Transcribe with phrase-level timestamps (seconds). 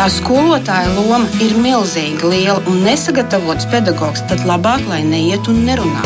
[0.00, 6.00] Tā skolotāja loma ir milzīga, liela un nesagatavots pedagogs, tad labāk, lai neiet un nerunā.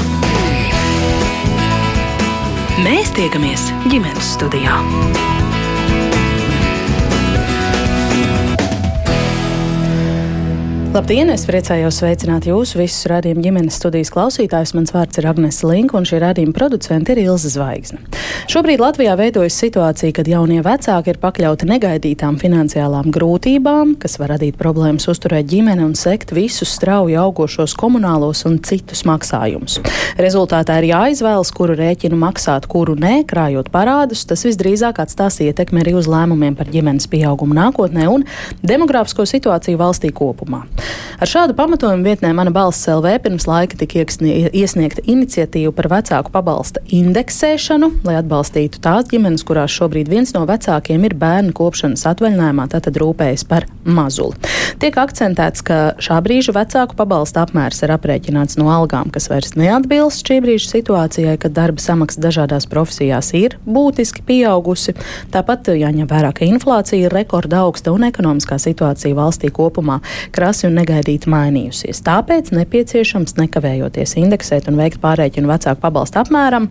[2.83, 4.81] Mēs tiekamies ģimenes studijā.
[10.95, 11.27] Labdien!
[11.35, 14.77] Es priecājos sveicināt jūs visus rādījumu ģimenes studijas klausītājus.
[14.77, 17.99] Mans vārds ir Agnēs Linka, un šī rādījuma producente ir Ilza Zvaigzne.
[18.47, 24.55] Šobrīd Latvijā veidojas situācija, kad jaunie vecāki ir pakļauti negaidītām finansiālām grūtībām, kas var radīt
[24.61, 29.81] problēmas uzturēt ģimeni un sekt visus strauji augošos komunālos un citus maksājumus.
[30.23, 34.23] Rezultātā ir jāizvēlas, kuru rēķinu maksāt, kuru nē, krājot parādus.
[34.31, 38.29] Tas visdrīzāk atstās ietekmi arī uz lēmumiem par ģimenes pieaugumu nākotnē un
[38.63, 40.63] demogrāfisko situāciju valstī kopumā.
[41.23, 46.83] Ar šādu pamatojumu vietnē Mana balss LV pirms laika tika iesniegta iniciatīva par vecāku pabalsta
[46.93, 52.99] indeksēšanu, lai atbalstītu tās ģimenes, kurās šobrīd viens no vecākiem ir bērnu kopšanas atvaļinājumā, tātad
[53.01, 54.37] rūpējas par mazuli.
[54.83, 60.27] Tiek akcentēts, ka šā brīža vecāku pabalsta apmērs ir aprēķināts no algām, kas vairs neatbilst
[60.27, 64.97] šī brīža situācijai, kad darba samaksa dažādās profesijās ir būtiski pieaugusi.
[65.35, 70.01] Tāpat jāņem vērā, ka inflācija ir rekorda augsta un ekonomiskā situācija valstī kopumā
[70.35, 72.03] krasi un negaidīti mainījusies.
[72.07, 76.69] Tāpēc nepieciešams nekavējoties indeksēt un veikt pārreķinu vecāku pabalstu apmēram,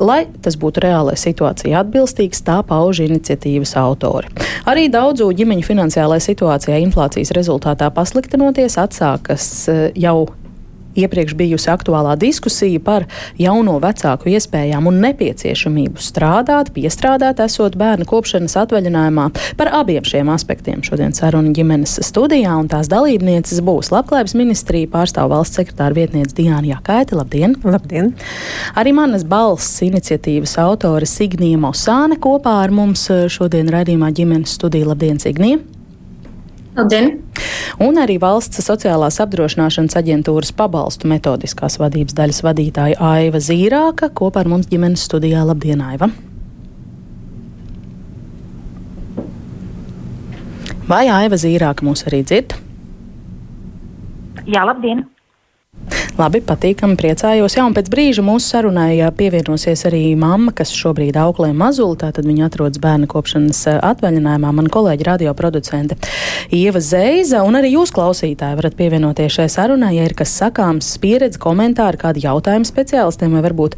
[0.00, 4.30] lai tas būtu reālai situācijai atbilstīgs, tā pauž iniciatīvas autori.
[4.70, 10.26] Arī daudzu ģimeņu finansiālajai situācijai inflācijas rezultātā pasliktinoties atsākas eh, jau
[10.98, 13.06] iepriekš bijusi aktuālā diskusija par
[13.40, 19.28] jauno vecāku iespējām un nepieciešamību strādāt, piestrādāt, esot bērnu kopšanas atvaļinājumā.
[19.58, 25.30] Par abiem šiem aspektiem šodien saruna ģimenes studijā, un tās dalībnieces būs Labklājības ministrija pārstāv
[25.34, 27.18] valsts sekretāra vietniece Diāna Jākaita.
[27.18, 27.58] Labdien!
[27.64, 28.12] Labdien!
[28.78, 34.90] Arī manas balss iniciatīvas autore Signija Mosāne kopā ar mums šodien raidījumā ģimenes studija.
[34.90, 35.62] Labdien, Signija!
[36.74, 37.12] Labdien!
[37.84, 44.50] Un arī valsts sociālās apdrošināšanas aģentūras pabalstu metodiskās vadības daļas vadītāja Aiva Zīrāka kopā ar
[44.50, 45.44] mums ģimenes studijā.
[45.46, 46.10] Labdien, Aiva!
[50.90, 52.58] Vai Aiva Zīrāka mūs arī dzird?
[54.44, 55.06] Jā, labdien!
[56.14, 57.56] Labi, patīkami, priecājos.
[57.56, 61.98] Jā, un pēc brīža mūsu sarunai pievienosies arī mamma, kas šobrīd auklē mazuli.
[61.98, 64.52] Tātad viņa atrodas bērnu kopšanas atvaļinājumā.
[64.54, 65.98] Man kolēģi radioproducente
[66.54, 71.40] Ieva Zeiza un arī jūs klausītāji varat pievienoties šai sarunai, ja ir kas sakāms, pieredze,
[71.42, 73.74] komentāri, kādi jautājumi speciālistiem vai varbūt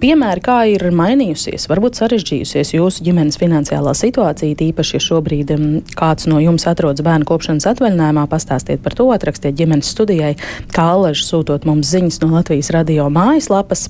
[0.00, 5.54] piemēri, kā ir mainījusies, varbūt sarežģījusies jūsu ģimenes finansiālā situācija, tīpaši, ja šobrīd
[5.98, 10.34] kāds no jums atrodas bērnu kopšanas atvaļinājumā, pastāstiet par to, atrakstiet ģimenes studijai,
[10.72, 13.86] kā alaži sūtot mums ziņas no Latvijas radio mājaslapas.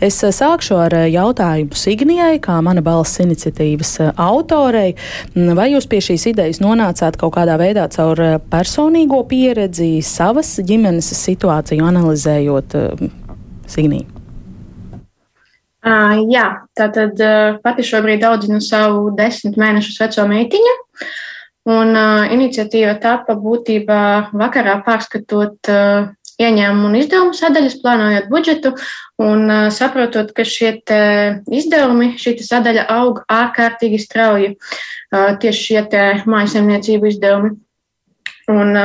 [0.00, 4.94] Es eh, sākšu ar eh, jautājumu Signijai, kā mana balss iniciatīvas eh, autorei.
[5.34, 11.12] Mm, vai jūs pie šīs idejas nonācāt kaut kādā veidā caur personīgo pieredzi, savas ģimenes
[11.20, 12.78] situāciju analizējot
[13.66, 14.16] Signiju?
[15.86, 20.72] Uh, jā, tātad uh, pati šobrīd audzinu savu desmit mēnešus veco meitiņu.
[21.70, 24.00] Un uh, iniciatīva tapa būtībā
[24.34, 26.08] vakarā pārskatot uh,
[26.42, 28.72] ieņēmumu un izdevumu sadaļas, plānojot budžetu
[29.22, 30.74] un saprotot, ka šie
[31.48, 34.56] izdevumi, šī sadaļa aug ārkārtīgi strauji,
[35.12, 35.86] tieši šie
[36.28, 37.56] mājasemniecību izdevumi.
[38.46, 38.76] Un,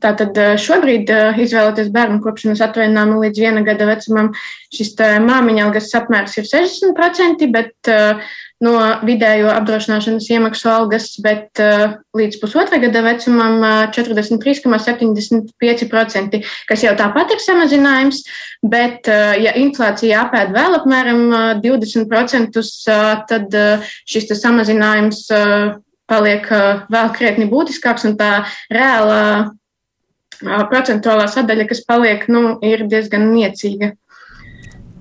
[0.00, 1.10] tātad šobrīd,
[1.44, 4.30] izvēloties bērnu kopšanas atvaļinājumu līdz viena gada vecumam,
[4.72, 4.94] šis
[5.26, 7.92] māmiņa algas apmērs ir 60%, bet
[8.64, 8.72] no
[9.06, 17.28] vidējo apdrošināšanas iemaksu algas, bet uh, līdz pusotra gada vecumam uh, 43,75%, kas jau tāpat
[17.34, 18.18] ir samazinājums,
[18.60, 22.66] bet uh, ja inflācija apēd vēl apmēram uh, 20%, uh,
[23.30, 23.46] tad
[24.08, 25.18] šis samazinājums
[26.10, 26.44] paliek
[26.90, 28.30] vēl krietni būtiskāks un tā
[28.72, 29.50] reālā
[30.40, 33.94] procentuālā sadaļa, kas paliek, nu, ir diezgan niecīga.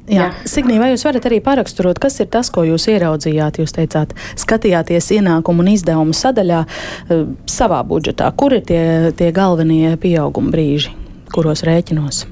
[0.09, 0.23] Jā.
[0.23, 0.27] Jā.
[0.49, 3.59] Signī, vai jūs varat arī paraksturot, kas ir tas, ko jūs ieraudzījāt?
[3.61, 8.31] Jūs teicāt, skatījāties ienākumu un izdevumu sadaļā uh, savā budžetā.
[8.39, 8.83] Kur ir tie,
[9.17, 10.95] tie galvenie pieauguma brīži,
[11.33, 12.23] kuros rēķinos?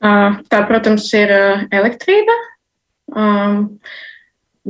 [0.00, 2.38] Uh, tā, protams, ir uh, elektrība.
[3.12, 3.66] Um,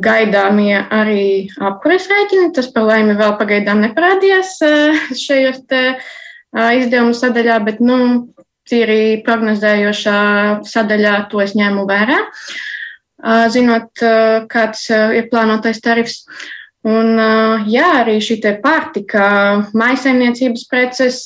[0.00, 1.24] gaidāmie arī
[1.62, 2.50] apkures rēķini.
[2.56, 4.56] Tas par laimi vēl pagaidām neparādījās
[5.26, 5.62] šajos
[6.80, 7.98] izdevumu sadaļā, bet nu,
[8.70, 10.20] tīri prognozējošā
[10.66, 12.22] sadaļā to es ņēmu vērā,
[13.52, 14.06] zinot,
[14.50, 16.24] kāds ir plānotais tarifs.
[16.80, 17.18] Un,
[17.68, 19.24] jā, arī šī pārtika,
[19.76, 21.18] maisaimniecības preces,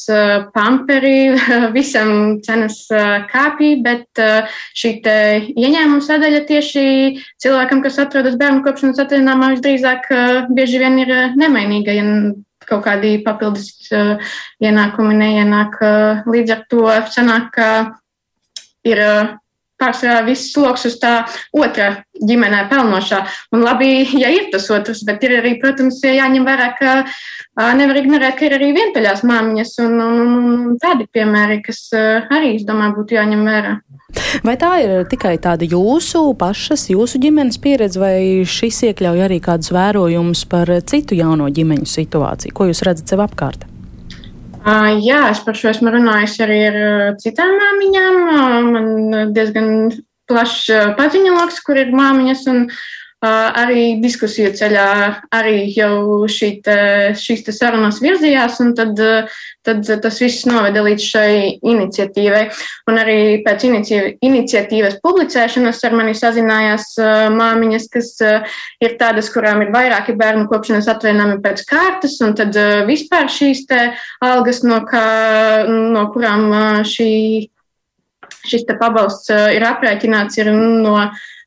[0.50, 1.31] pamperi,
[1.76, 2.81] visam cenas
[3.31, 4.23] kāpja, bet
[4.75, 4.90] šī
[5.55, 6.82] ieņēmuma sadaļa tieši
[7.38, 10.11] cilvēkam, kas atrodas bērnu kopšanas atvaļinājumā, visdrīzāk
[10.58, 11.94] bieži vien ir nemainīga.
[12.00, 12.08] Ja
[12.69, 14.16] kaut kādi papildus uh,
[14.62, 15.78] ienākumi neienāk.
[15.81, 16.84] Uh, līdz ar to
[17.14, 17.69] sanāk, ka
[18.87, 19.34] ir uh,
[19.85, 21.15] pārsvarā viss sloks uz tā
[21.55, 21.93] otrā
[22.25, 23.23] ģimenē pelnošā.
[23.55, 26.95] Un labi, ja ir tas otrs, bet ir arī, protams, jāņem vērā, ka
[27.79, 30.23] nevar ignorēt, ka ir arī vientuļās māmiņas un, un,
[30.71, 33.77] un tādi piemēri, kas arī, es domāju, būtu jāņem vērā.
[34.47, 39.75] Vai tā ir tikai tāda jūsu pašas, jūsu ģimenes pieredze, vai šis iekļauj arī kādus
[39.75, 42.55] vērojumus par citu jauno ģimeņu situāciju?
[42.55, 43.67] Ko jūs redzat sev apkārt?
[44.64, 46.76] Jā, es par šo esmu runājusi arī ar
[47.20, 48.20] citām māmiņām.
[48.72, 49.70] Man diezgan
[50.31, 52.46] plašs paziņu lokus, kur ir māmiņas.
[52.52, 52.62] Un,
[53.25, 54.88] arī diskusiju ceļā
[55.32, 56.78] arī jau šī te,
[57.16, 59.00] šīs te sarunas virzījās, tad,
[59.64, 61.34] tad tas viss noveda līdz šai
[61.64, 62.43] iniciatīvai.
[62.90, 66.93] Un arī pēc iniciatīvas publicēšanas ar mani sazinājās
[67.34, 68.12] māmiņas, kas
[68.84, 72.56] ir tādas, kurām ir vairāki bērnu kopšanas atvainājumi pēc kārtas, un tad
[72.88, 73.64] vispār šīs
[74.25, 75.05] algas, no, kā,
[75.69, 76.50] no kurām
[76.88, 77.12] šī,
[78.44, 80.99] šis pabalsts ir aprēķināts, ir no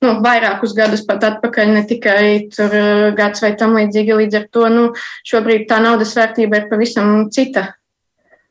[0.03, 2.21] nu, vairākus gadus pat atpakaļ, ne tikai
[2.53, 2.73] tur
[3.17, 4.17] gads vai tam līdzīgi.
[4.21, 4.85] Līdz ar to nu,
[5.27, 7.71] šobrīd tā naudas vērtība ir pavisam cita.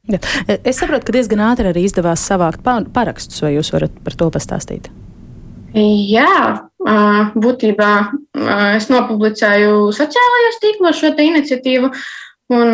[0.06, 0.20] Ja.
[0.62, 2.62] Es saprotu, ka diezgan ātri arī izdevās savākt
[2.94, 4.86] parakstus, vai jūs varat par to pastāstīt?
[5.76, 6.62] Jā,
[7.34, 7.90] būtībā
[8.76, 11.90] es nopublicēju sociālajos tīklos šo iniciatīvu,
[12.54, 12.70] un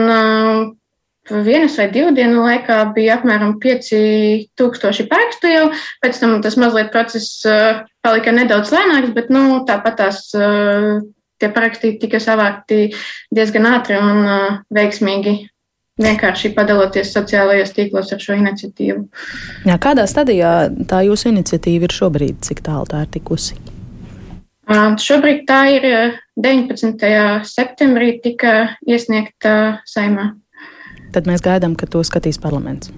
[1.30, 5.64] vienas vai divu dienu laikā bija apmēram 5000 parakstu jau.
[6.04, 7.42] Pēc tam tas mazliet process
[8.04, 10.28] palika nedaudz lēnāks, bet nu, tāpat tās
[11.42, 12.92] tie paraksti tika savākti
[13.34, 14.28] diezgan ātri un
[14.70, 15.40] veiksmīgi.
[16.00, 19.04] Vienkārši padaloties sociālajos tīklos ar šo iniciatīvu.
[19.68, 22.40] Jā, kādā stadijā tā jūsu iniciatīva ir šobrīd?
[22.46, 23.58] Cik tālu tā ir tikusi?
[24.72, 25.84] Šobrīd tā ir
[26.40, 27.10] 19.
[27.44, 28.54] septembrī tika
[28.88, 30.30] iesniegta saimā
[31.12, 32.90] tad mēs gaidām, ka to skatīs parlaments.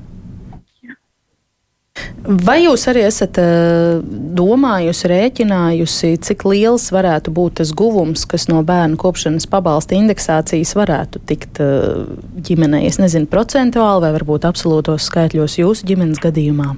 [2.25, 4.01] Vai jūs arī esat uh,
[4.35, 11.23] domājusi, rēķinājusi, cik liels varētu būt tas guvums, kas no bērnu kopšanas pabalsta indeksācijas varētu
[11.29, 12.07] tikt uh,
[12.49, 12.89] ģimenei?
[12.89, 16.73] Es nezinu, procentuāli vai varbūt absolūtos skaitļos jūsu ģimenes gadījumā.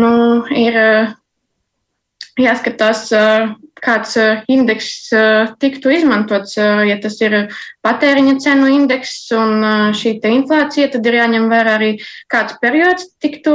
[0.00, 0.12] Nu,
[0.56, 1.12] ir uh,
[2.40, 3.10] jāskatās,
[3.82, 4.14] kāds
[4.50, 4.88] indeks
[5.62, 6.56] tiktu izmantots.
[6.56, 7.36] Ja tas ir
[7.84, 9.66] patēriņa cenu indeks un
[9.98, 11.90] šī inflācija, tad ir jāņem vērā arī
[12.32, 13.54] kāds periods tiktu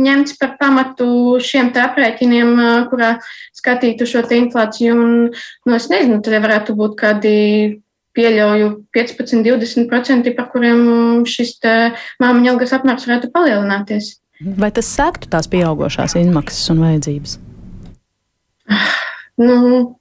[0.00, 2.54] ņemts par pamatu šiem aprēķiniem,
[2.90, 3.16] kurā
[3.56, 4.94] skatītu šo inflāciju.
[4.94, 7.36] Un, nu, es nezinu, tad varētu būt kādi
[8.18, 10.80] pieļauju 15, 20%, par kuriem
[11.28, 11.58] šis
[12.22, 14.16] māmiņa algas apmērs varētu palielināties.
[14.58, 17.38] Vai tas sektu tās pieaugušās izmaksas un vajadzības?
[19.38, 19.98] Nu,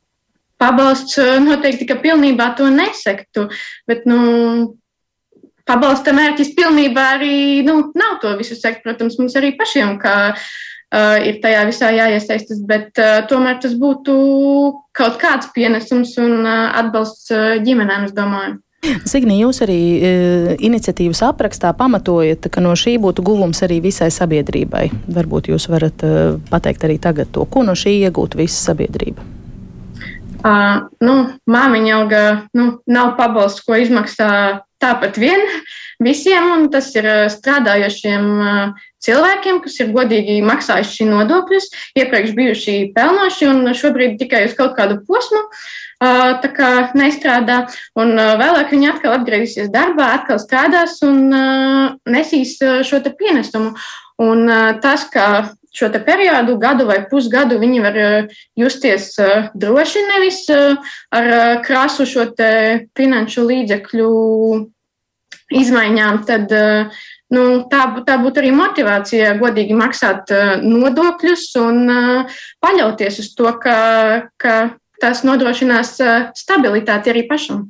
[0.58, 3.48] pabalsts eh, noteikti, ka pilnībā to nesektu,
[3.90, 4.78] bet, nu,
[5.68, 7.38] pabalsta mērķis pilnībā arī
[7.68, 8.84] nu, nav to visu sekt.
[8.86, 14.16] Protams, mums arī pašiem, kā uh, ir tajā visā jāiesaistas, bet uh, tomēr tas būtu
[14.98, 18.62] kaut kāds pienesums un uh, atbalsts uh, ģimenēm, es domāju.
[19.08, 20.12] Signi, jūs arī e,
[20.68, 24.88] iniciatīvas aprakstā pamatojat, ka no šī būtu guvums arī visai sabiedrībai.
[25.18, 26.14] Varbūt jūs varat e,
[26.52, 29.26] pateikt arī tagad to, ko no šī iegūtu visa sabiedrība.
[30.38, 31.14] Uh, nu,
[31.50, 32.24] māmiņa alga
[32.56, 34.30] nu, nav pabalsts, ko izmaksā
[34.80, 35.42] tāpat vien
[36.00, 43.50] visiem, un tas ir strādājošiem uh, cilvēkiem, kas ir godīgi maksājuši nodokļus, iepriekš bijuši pelnoši
[43.50, 45.42] un šobrīd tikai uz kaut kādu posmu.
[45.42, 45.66] Uh,
[46.00, 47.66] tā kā nestrādā,
[47.98, 51.32] un vēlāk viņi atkal atgriezīsies darbā, atkal strādās un
[52.06, 53.74] nesīs šo pienesumu.
[54.22, 54.50] Un
[54.82, 58.00] tas, ka šo periodu, gadu vai pusgadu, viņi var
[58.58, 59.12] justies
[59.54, 62.32] droši, nevis ar krāsu šo
[62.98, 64.10] finanšu līdzekļu
[65.58, 66.52] izmaiņām, tad
[67.32, 71.86] nu, tā, tā būtu arī motivācija godīgi maksāt nodokļus un
[72.64, 73.78] paļauties uz to, ka,
[74.42, 74.58] ka
[75.02, 75.98] tas nodrošinās
[76.38, 77.68] stabilitāti arī pašam.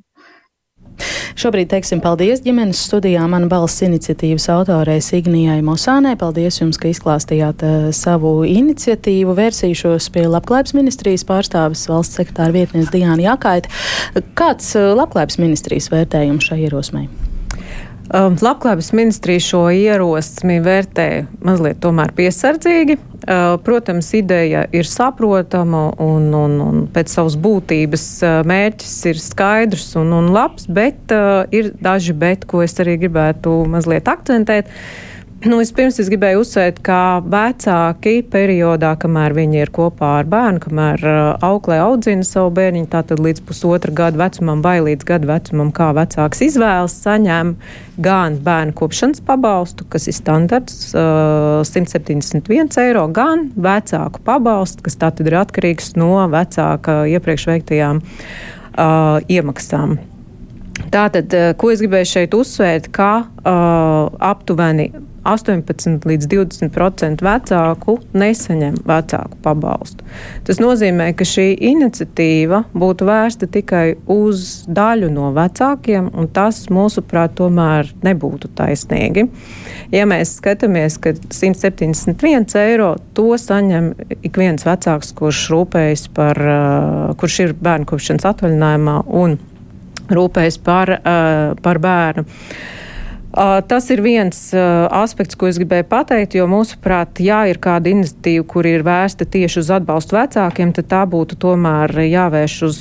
[1.37, 6.15] Šobrīd teiksim paldies ģimenes studijā mana balss iniciatīvas autorei Signijai Mosānai.
[6.17, 9.35] Paldies jums, ka izklāstījāt uh, savu iniciatīvu.
[9.37, 13.69] Vērsīšos pie Labklājības ministrijas pārstāvis valsts sekretāra vietniece Diāna Jākaita.
[14.37, 17.05] Kāds uh, Labklājības ministrijas vērtējums šai ierosmei?
[18.07, 21.07] Um, Labklājības ministrija šo ierosmi vērtē
[21.43, 22.95] mazliet tomēr piesardzīgi.
[23.27, 29.89] Uh, protams, ideja ir saprotama un, un, un pēc savas būtības uh, mērķis ir skaidrs
[29.99, 34.71] un, un labs, bet uh, ir daži bet, ko es arī gribētu mazliet akcentēt.
[35.45, 41.03] Nu, Vispirms es gribēju uzsvērt, ka vecāki periodā, kamēr viņi ir kopā ar bērnu, kamēr
[41.05, 45.91] uh, auklē audzina savu bērniņu, tātad līdz pusotra gada vecumam vai līdz gada vecumam, kā
[45.93, 47.51] vecāks izvēlas, saņem
[48.01, 55.29] gan bērnu kopšanas pabalstu, kas ir standarts uh, 171 eiro, gan vecāku pabalstu, kas tātad
[55.29, 59.99] ir atkarīgs no vecāka iepriekš veiktajām uh, iemaksām.
[60.89, 64.89] Tātad, uh, ko es gribēju šeit uzsvērt, ka uh, aptuveni
[65.27, 70.05] 18 līdz 20% vecāku nesaņem vecāku pabalstu.
[70.47, 77.35] Tas nozīmē, ka šī iniciatīva būtu vērsta tikai uz daļu no vecākiem, un tas, mūsuprāt,
[77.39, 79.27] tomēr nebūtu taisnīgi.
[79.93, 86.41] Ja mēs skatāmies, ka 171 eiro to saņem ik viens vecāks, kurš rūpējas par,
[87.19, 89.37] kurš ir bērnu kopšanas atvaļinājumā un
[90.07, 90.97] rūpējas par,
[91.63, 92.27] par bērnu.
[93.37, 98.65] Tas ir viens aspekts, ko es gribēju pateikt, jo mūsuprāt, ja ir kāda iniciatīva, kur
[98.65, 102.79] ir vērsta tieši uz atbalstu vecākiem, tad tā būtu tomēr jāvērš uz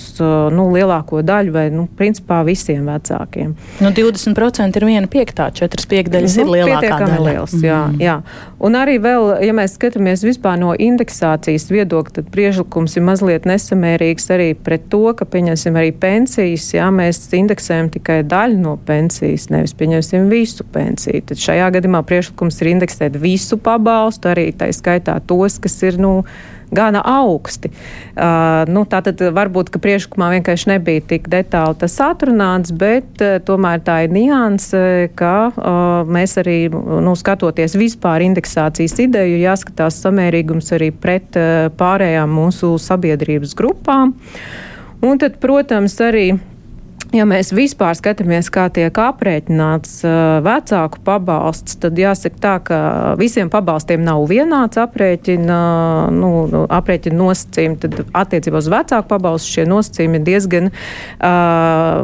[0.56, 3.52] nu, lielāko daļu vai, nu, principā visiem vecākiem.
[3.84, 7.20] Nu, 20% ir viena piektā, četras piekdaļas nu, ir lielākā daļa.
[7.26, 8.00] Liels, jā, mm.
[8.00, 8.16] jā.
[8.64, 14.30] Un arī vēl, ja mēs skatāmies vispār no indeksācijas viedokļa, tad priešlikums ir mazliet nesamērīgs
[14.32, 19.76] arī pret to, ka, pieņemsim, arī pensijas, jā, mēs indeksējam tikai daļu no pensijas, nevis
[19.76, 21.24] pieņemsim visu visu pensiju.
[21.26, 26.20] Tad šajā gadījumā priekšlikums ir indeksēt visu pabalstu, arī tā skaitā tos, kas ir, nu,
[26.70, 27.70] gana augsti.
[27.70, 33.82] Uh, nu, tātad varbūt, ka priekšlikumā vienkārši nebija tik detāli tas atrunāts, bet uh, tomēr
[33.86, 34.82] tā ir nianse,
[35.18, 42.34] ka uh, mēs arī, nu, skatoties vispār indeksācijas ideju, jāskatās samērīgums arī pret uh, pārējām
[42.34, 44.16] mūsu sabiedrības grupām.
[45.06, 46.32] Un tad, protams, arī
[47.14, 50.00] Ja mēs vispār skatāmies, kā tiek aprēķināts
[50.42, 52.78] vecāku pabalsts, tad jāsaka tā, ka
[53.20, 55.58] visiem pabalstiem nav vienāds aprēķina,
[56.10, 57.78] nu, nu, aprēķina nosacījumi.
[57.84, 62.02] Tad attiecībā uz vecāku pabalstu šie nosacījumi ir diezgan uh,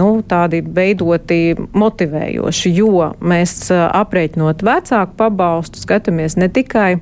[0.00, 1.42] nu, tādi veidoti
[1.76, 6.94] motivējoši, jo mēs aprēķinot vecāku pabalstu skatāmies ne tikai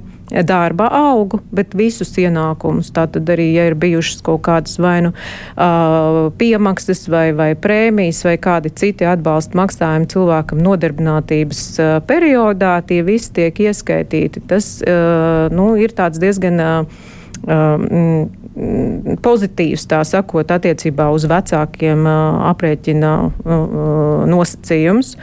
[0.46, 2.92] darba algu, bet visus ienākumus.
[2.94, 8.36] Tātad arī, ja ir bijušas kaut kādas vai nu uh, piemaksas vai, vai prēmijas vai
[8.42, 14.44] kādi citi atbalsta maksājumi cilvēkam nodarbinātības uh, periodā, tie visi tiek ieskaitīti.
[14.50, 16.60] Tas uh, nu, ir tāds diezgan.
[16.60, 17.08] Uh,
[19.24, 22.04] pozitīvs, tā sakot, attiecībā uz vecākiem
[22.50, 23.12] aprēķina
[24.28, 25.14] nosacījums.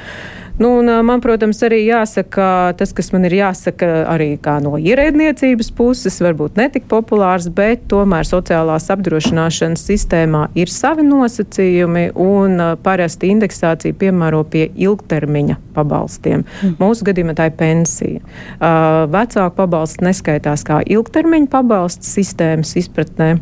[0.57, 4.31] Nu, un, man, protams, arī jāsaka, tas, kas man ir jāsaka arī
[4.65, 12.57] no ierēdniecības puses, varbūt netik populārs, bet tomēr sociālās apdrošināšanas sistēmā ir savi nosacījumi un
[12.81, 16.41] parasti indeksācija piemēro pie ilgtermiņa pabalstiem.
[16.41, 16.79] Mm.
[16.81, 18.23] Mūsu gadījumā tā ir pensija.
[18.57, 23.35] Uh, vecāku pabalsts neskaitās kā ilgtermiņa pabalsts sistēmas izpratnē.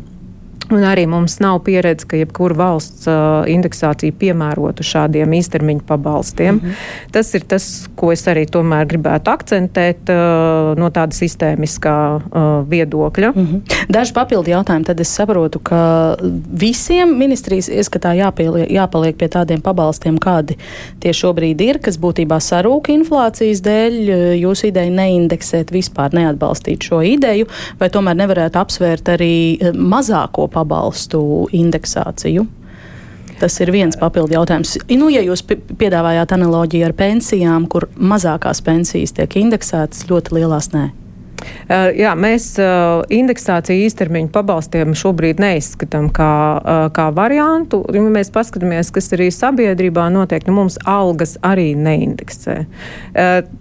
[0.66, 6.54] Un arī mums nav pieredze, ka jebkura valsts uh, indeksācija piemērotu šādiem īstermiņa pabalstiem.
[6.54, 7.10] Mm -hmm.
[7.14, 13.32] Tas ir tas, ko es arī tomēr gribētu akcentēt uh, no tāda sistēmiskā uh, viedokļa.
[13.34, 13.60] Mm -hmm.
[13.88, 16.16] Daži papildi jautājumi, tad es saprotu, ka
[16.52, 20.56] visiem ministrijas ieskatā jāpieliek, jāpaliek pie tādiem pabalstiem, kādi
[21.00, 23.92] tie šobrīd ir, kas būtībā sarūk inflācijas dēļ.
[24.40, 27.46] Jūsu ideja neindeksēt vispār neatbalstīt šo ideju,
[27.80, 31.20] vai tomēr nevarētu apsvērt arī mazāko pabalstu
[31.56, 32.46] indeksāciju?
[33.36, 34.78] Tas ir viens papildu jautājums.
[34.96, 40.86] Nu, ja jūs piedāvājāt analoģiju ar pensijām, kur mazākās pensijas tiek indeksētas, ļoti lielās nē.
[41.36, 47.82] Uh, jā, mēs uh, indeksāciju īstermiņu pabalstiem šobrīd neizskatām kā, uh, kā variantu.
[47.94, 52.58] Ja mēs paskatāmies, kas arī sabiedrībā notiek, nu mums algas arī neindeksē.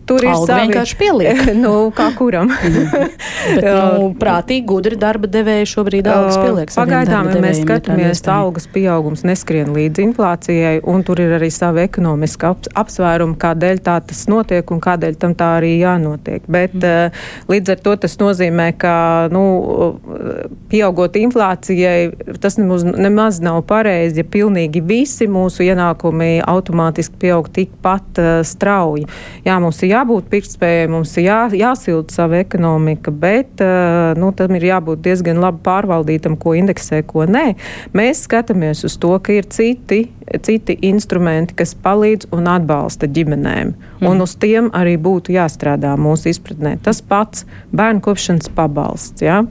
[0.06, 0.68] Tur ir Alga savi...
[0.68, 1.40] vienkārši pieliek.
[1.64, 2.52] nu, kā kuram.
[2.52, 6.74] Bet, nu, prātīgi, gudri darba devēji šobrīd algas pieliek.
[6.76, 12.50] Pagaidām, ja mēs skatāmies, algas pieaugums neskrien līdz inflācijai, un tur ir arī savi ekonomiski
[12.52, 16.46] ap, apsvērumi, kādēļ tā tas notiek un kādēļ tam tā arī jānotiek.
[16.46, 17.26] Bet, mm.
[17.50, 18.96] līdz Līdz ar to tas nozīmē, ka
[19.34, 19.42] nu,
[20.70, 28.22] pieaugot inflācijai, tas nemaz, nemaz nav pareizi, ja pilnīgi visi mūsu ienākumi automātiski pieaug tikpat
[28.22, 29.08] uh, strauji.
[29.48, 34.54] Jā, mums ir jābūt pirktspējai, mums ir jā, jāsilda sava ekonomika, bet uh, nu, tam
[34.60, 37.48] ir jābūt diezgan labi pārvaldītam, ko indeksē, ko nē.
[37.98, 40.04] Mēs skatāmies uz to, ka ir citi
[40.42, 43.74] citi instrumenti, kas palīdz un atbalsta ģimenēm.
[44.00, 44.08] Mm.
[44.10, 46.76] Un uz tiem arī būtu jāstrādā mūsu izpratnē.
[46.84, 47.46] Tas pats
[47.76, 49.24] bērnu kopšanas pabalsts.
[49.26, 49.42] Ja?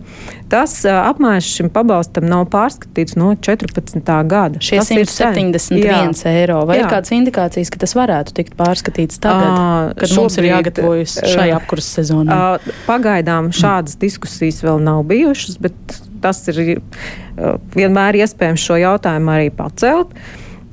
[0.53, 4.01] Tas apmērs šim pabalstam nav pārskatīts no 14.
[4.31, 4.63] gada.
[4.65, 6.61] Šie tas 171 eiro.
[6.69, 6.85] Vai jā.
[6.85, 11.19] ir kādas indikācijas, ka tas varētu tikt pārskatīts tagad, uh, kad šobrīd, mums ir jāgatavojas
[11.35, 12.39] šai apkurses sezonai?
[12.39, 19.37] Uh, pagaidām šādas diskusijas vēl nav bijušas, bet tas ir uh, vienmēr iespējams šo jautājumu
[19.37, 20.17] arī pacelt.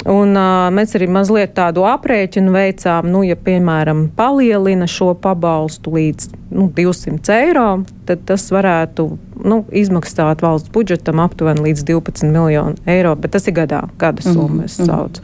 [0.10, 6.32] Un, uh, mēs arī mazliet tādu aprēķinu veicām, nu, ja, piemēram, palielina šo pabalstu līdz
[6.58, 7.68] nu, 200 eiro,
[8.10, 9.08] tad tas varētu
[9.46, 14.48] nu, izmaksāt valsts budžetam aptuveni līdz 12 miljonu eiro, bet tas ir gadā, gada summa,
[14.48, 14.66] mm -hmm.
[14.66, 15.22] es saucu.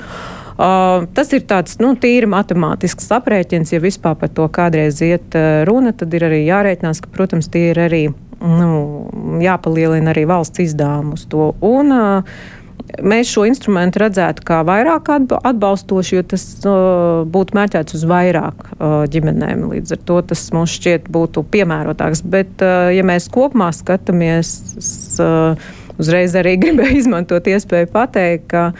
[0.57, 3.73] Uh, tas ir tāds nu, tīri matemātisks aprēķins.
[3.73, 7.69] Ja vispār par to kādreiz iet uh, runa, tad ir arī jārēķinās, ka, protams, tie
[7.69, 9.09] ir arī nu,
[9.41, 11.53] jāpalielina arī valsts izdevumi uz to.
[11.61, 12.23] Un, uh,
[13.03, 19.01] Mēs šo instrumentu redzētu kā vairāk atbalstošu, jo tas uh, būtu mērķēts uz vairāk uh,
[19.11, 19.65] ģimenēm.
[19.73, 22.23] Līdz ar to tas mums šķiet būtu piemērotāks.
[22.25, 24.91] Bet, uh, ja mēs kopumā skatāmies, es
[25.23, 25.59] uh,
[25.99, 28.71] uzreiz arī gribēju izmantot iespēju pateikt, ka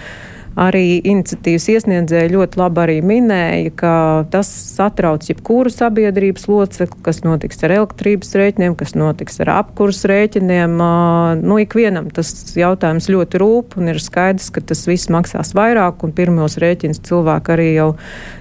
[0.58, 3.92] Arī iniciatīvas iesniedzēja ļoti labi arī minēja, ka
[4.34, 10.74] tas satrauc jebkuru sabiedrības locekli, kas notiks ar elektrības rēķiniem, kas notiks ar apkurs rēķiniem.
[11.44, 16.16] Nu, ikvienam tas jautājums ļoti rūp un ir skaidrs, ka tas viss maksās vairāk un
[16.18, 17.92] pirmos rēķinus cilvēki arī jau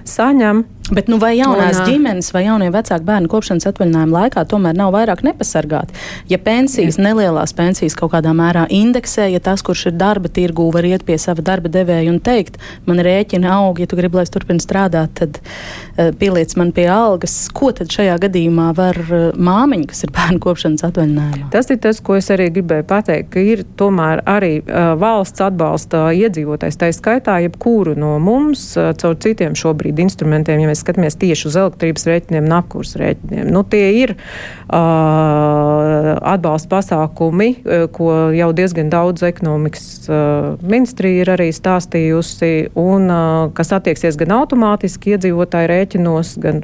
[0.09, 0.65] saņem.
[0.87, 4.93] Bet nu, vai jaunās un, ģimenes vai jaunie vecāki bērnu kopšanas atvaļinājuma laikā tomēr nav
[4.95, 5.95] vairāk nepasargāti?
[6.31, 7.03] Ja pensijas, jā.
[7.09, 11.17] nelielās pensijas kaut kādā mērā indeksē, ja tas, kurš ir darba tirgū, var iet pie
[11.19, 12.55] sava darba devēja un teikt,
[12.87, 16.87] man rēķina aug, ja tu gribi, lai es turpinu strādāt, tad uh, pieliec man pie
[16.93, 17.35] algas.
[17.51, 21.51] Ko tad šajā gadījumā var uh, māmiņa, kas ir bērnu kopšanas atvaļinājumā?
[21.51, 26.07] Tas ir tas, ko es arī gribēju pateikt, ka ir tomēr arī uh, valsts atbalsta
[26.15, 30.63] iedzīvotājs, tā skaitā jebkuru no mums uh, caur citiem šobrīd instrumentiem.
[30.63, 33.49] Ja mēs skatāmies tieši uz elektrības rēķiniem un apkurs rēķiniem.
[33.51, 34.19] Nu, tie ir uh,
[36.21, 37.49] atbalsta pasākumi,
[37.95, 44.35] ko jau diezgan daudz ekonomikas uh, ministrija ir arī stāstījusi, un uh, kas attieksies gan
[44.37, 46.61] automātiski iedzīvotāju rēķinos, gan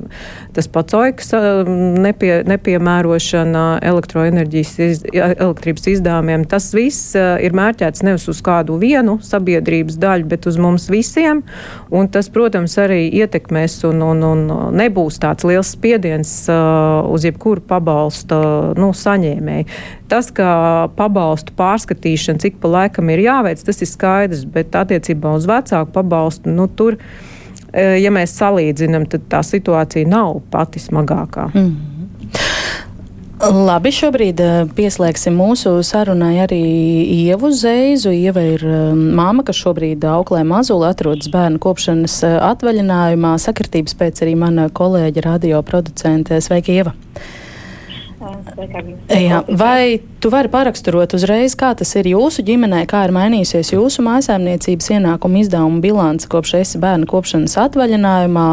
[0.53, 1.63] tas pats oikas uh,
[2.03, 6.45] nepie, nepiemērošana elektroenerģijas iz, elektrības izdevumiem.
[6.49, 11.43] Tas viss uh, ir mērķēts nevis uz kādu vienu sabiedrības daļu, bet uz mums visiem,
[11.93, 14.43] un tas, protams, arī ietekmēs un, un, un
[14.77, 18.39] nebūs tāds liels spiediens uh, uz jebkuru pabalstu
[18.79, 19.67] nu, saņēmēju.
[20.11, 20.49] Tas, ka
[20.97, 26.53] pabalstu pārskatīšana cik pa laikam ir jāveic, tas ir skaidrs, bet attiecībā uz vecāku pabalstu,
[26.53, 31.49] nu, tur, uh, ja mēs salīdzinām, tad tā situācija nav pati smagākā.
[31.53, 31.92] Mm.
[33.43, 36.61] Labi, šobrīd eh, pieslēgsim mūsu sarunai arī
[37.25, 38.13] Ievu Zeizu.
[38.15, 43.35] Ieva ir eh, māma, kas šobrīd auklē mazuli, atrodas bērnu kopšanas eh, atvaļinājumā.
[43.43, 46.95] Sakritības pēc arī mana kolēģa radio producente Sveika, Ieva!
[49.13, 54.05] Jā, vai tu vari paraksturot uzreiz, kā tas ir jūsu ģimenē, kā ir mainījusies jūsu
[54.05, 58.47] mājasēmniecības ienākuma izdevuma bilance kopš esi bērnu kopšanas atvaļinājumā?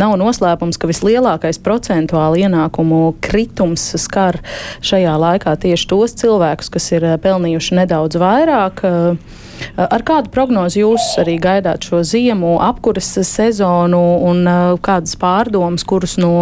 [0.00, 4.40] Nav noslēpums, ka vislielākais procentuāli ienākumu kritums skar
[4.86, 8.84] šajā laikā tieši tos cilvēkus, kas ir pelnījuši nedaudz vairāk.
[8.86, 9.40] Uh,
[9.80, 14.44] Ar kādu prognozi jūs arī gaidāt šo ziemu, apkuras sezonu un
[14.84, 16.32] kādas pārdomas, kurus no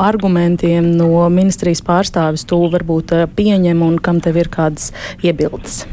[0.00, 5.84] argumentiem no ministrijas pārstāvis tu varbūt pieņem un kam tev ir kādas iebildes?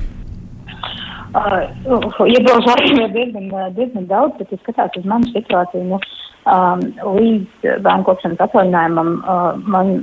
[1.31, 3.45] Uh, Iebilžu arī ir diezgan,
[3.77, 5.99] diezgan daudz, bet, ja skatās uz manu situāciju, nu,
[6.43, 6.81] um,
[7.15, 9.93] līdz bērnu kopšanas atvaļinājumam, uh, man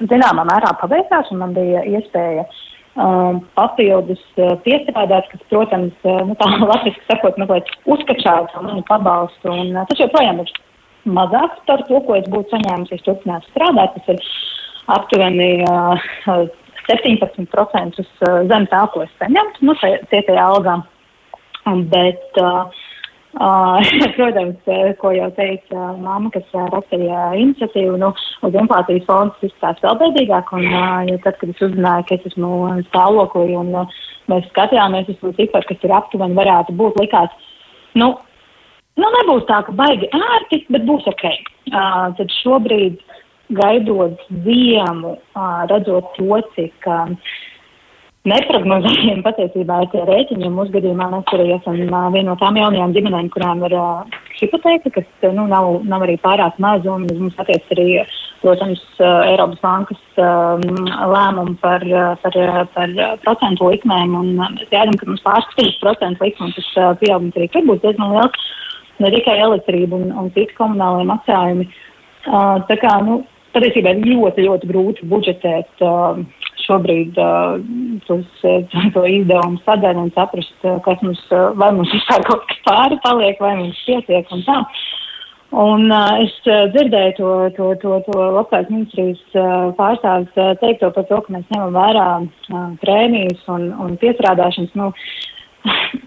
[0.00, 2.62] zināmā mērā pabeigās, un man bija iespēja uh,
[3.58, 9.52] papildus uh, piestrādāt, kas, protams, uh, nu, tā latviski sakot, mazliet uzkačāt manu pabalstu.
[9.52, 10.52] Un, uh, tas joprojām ir
[11.08, 13.94] mazāks par to, ko es būtu saņēmusi, ja turpinātu strādāt.
[13.96, 14.18] Tas ir
[14.96, 16.08] aptuveni uh,
[16.88, 20.86] 17% uh, zem tā, ko es saņemtu, nu, tie tie algām.
[21.68, 22.70] Bet, Uh,
[24.16, 24.58] protams,
[24.98, 28.10] ko jau teica māma, kas rakstīja iniciatīvu, nu,
[28.42, 32.26] uz inflācijas fonds izskatās vēl bēdīgāk, un uh, ja tad, kad es uzzināju, ka es
[32.32, 32.50] esmu
[32.88, 34.00] stāvoklī un uh,
[34.32, 37.52] mēs skatījāmies uz to ciparu, kas ir aptuveni, varētu būt likās,
[38.00, 38.10] nu,
[38.98, 41.28] nu, nebūs tā, ka baigi ērti, bet būs ok.
[41.70, 42.98] Uh, tad šobrīd,
[43.54, 46.90] gaidot ziemu, uh, redzot to, cik.
[46.90, 47.14] Uh,
[48.28, 50.50] neprognozējami patiesībā ir tie rēķini.
[50.52, 55.28] Mūsu gadījumā mēs arī esam viena no tām jaunajām ģimenēm, kurām ir uh, hipoteka, kas
[55.34, 56.96] nu, nav, nav arī pārāk maza.
[57.04, 57.86] Mums attiec arī,
[58.42, 60.66] protams, Eiropas bankas um,
[61.14, 61.84] lēmumu par,
[62.22, 62.38] par,
[62.74, 64.16] par procentu likmēm.
[64.20, 67.82] Un mēs gaidām, ka mums pārskatīs procentu likmi, un tas uh, pieaugums arī tur būs
[67.84, 68.46] diezgan liels.
[68.98, 71.68] ne tikai elektrība un, un citi komunālie maksājumi.
[72.26, 73.20] Uh, tā kā, nu,
[73.54, 76.18] patiesībā ir ļoti, ļoti grūti budžetēt uh,
[76.68, 77.58] šobrīd uh,
[78.06, 78.46] tos,
[78.94, 80.54] to izdevumu sadaļu un saprast,
[80.84, 81.24] kas mums,
[81.58, 84.58] vai mums vispār kaut kas pāri paliek, vai mums pietiek un tā.
[85.58, 91.08] Un uh, es dzirdēju to, to, to, to labklājības ministrijas uh, pārstāvis uh, teikto par
[91.08, 94.76] to, ka mēs ņemam vērā uh, prēmijas un, un piestrādāšanas.
[94.76, 95.37] Nu, uh,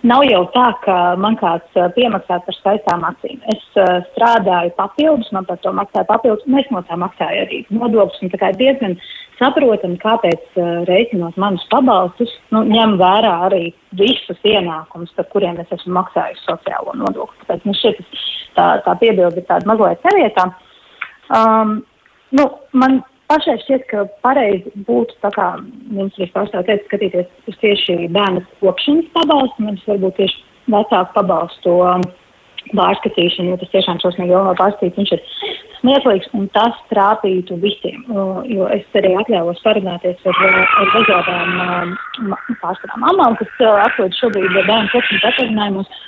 [0.01, 3.37] Nav jau tā, ka man kāds piemaksā par skaistām acīm.
[3.53, 7.59] Es uh, strādāju papildus, man par to maksāja papildus, un es no tā maksāju arī
[7.69, 8.31] nodokļus.
[8.33, 8.95] Tā kā ir diezgan
[9.37, 13.61] saprotami, kāpēc uh, reiķinot manus pabalstus, nu, ņem vērā arī
[13.99, 17.45] visus ienākumus, par kuriem es esmu maksājusi sociālo nodokli.
[17.45, 18.01] Tāpēc nu, šeit
[18.57, 20.49] tā, tā piebilde ir tāda mazliet nevietā.
[21.29, 21.77] Um,
[22.33, 27.97] nu, man pašai šķiet, ka pareizi būtu, tā kā ministrs pārstāv teica, skatīties uz tieši
[28.11, 32.05] bērnu kopšanas pabalstu, nevis varbūt tieši vecāku pabalstu um,
[32.77, 35.23] pārskatīšanu, jo tas tiešām šausmīgi jau pārskatīt, viņš ir
[35.79, 38.03] smieklīgs un tas trāpītu visiem,
[38.51, 44.59] jo es arī atļāvos parunāties ar, ar dažādām um, pārsvarām mamām, kas uh, atrodas šobrīd
[44.59, 45.99] bērnu kopšanas atvaļinājumos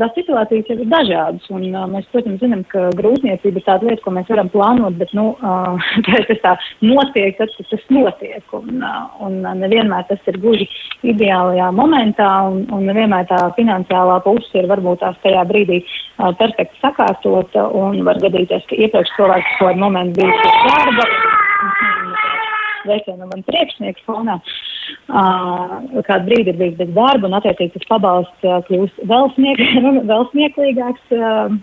[0.00, 4.12] Tās situācijas ir dažādas, un uh, mēs, protams, zinām, ka grūtniecība ir tāda lieta, ko
[4.16, 5.88] mēs varam plānot, bet, nu, uh,
[6.28, 6.54] tas tā
[6.84, 10.68] notiek, tad, kad tas notiek, un, uh, un nevienmēr tas ir gluži
[11.06, 16.82] ideālajā momentā, un, un nevienmēr tā finansiālā puse ir varbūt tās tajā brīdī uh, perfekti
[16.82, 21.08] sakārtota, un var gadīties, ka iepriekš cilvēks kaut kādu momentu bija pie darba,
[22.88, 24.38] veicina man priekšnieks fonā.
[25.10, 29.62] Uh, kādu brīdi ir bijis bez darba, un attiecīgi tas pabalsts uh, kļūst vēl, smiek,
[30.12, 31.12] vēl smieklīgāks.
[31.16, 31.56] Uh,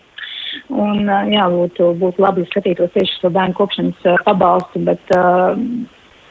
[0.70, 5.56] un, jā, būtu, būtu labi skatītos tieši šo bērnu kopšanas pabalstu, bet uh,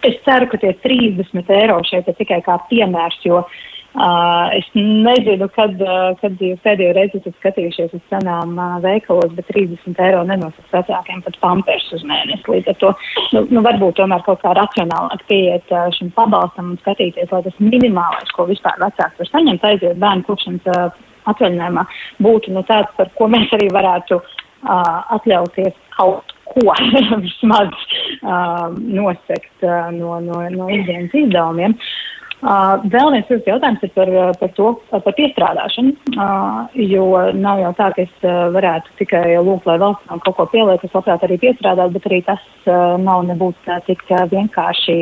[0.06, 3.60] es ceru, ka tie 30 eiro šeit ir tikai kā piemērs, jo uh,
[3.92, 9.34] Uh, es nezinu, kad, uh, kad jūs pēdējo reizi esat skatījušies uz cenām uh, veikalos,
[9.36, 12.46] bet 30 eiro nenosaka vecākiem pat pampers uz mēnesi.
[12.48, 12.92] Līdz ar to,
[13.34, 17.58] nu, nu varbūt tomēr kaut kā racionālāk pieiet uh, šim pabalstam un skatīties, lai tas
[17.60, 21.84] minimālais, ko vispār vecāks var saņemt, aiziet bērnu kopšanas uh, atvaļinājumā,
[22.24, 26.78] būtu nu, tāds, par ko mēs arī varētu uh, atļauties kaut ko
[27.26, 27.76] vismaz
[28.24, 31.76] uh, nosekt uh, no, no, no ikdienas izdevumiem.
[31.76, 32.08] Uh,
[32.42, 34.08] Uh, vēl viens jūsu jautājums ir par,
[34.40, 37.04] par to, par piestrādāšanu, uh, jo
[37.38, 38.24] nav jau tā, ka es
[38.56, 42.18] varētu tikai lūgt, lai valsts man kaut ko pieliek, es labprāt arī piestrādāt, bet arī
[42.26, 44.96] tas uh, nav nebūtu tik uh, vienkārši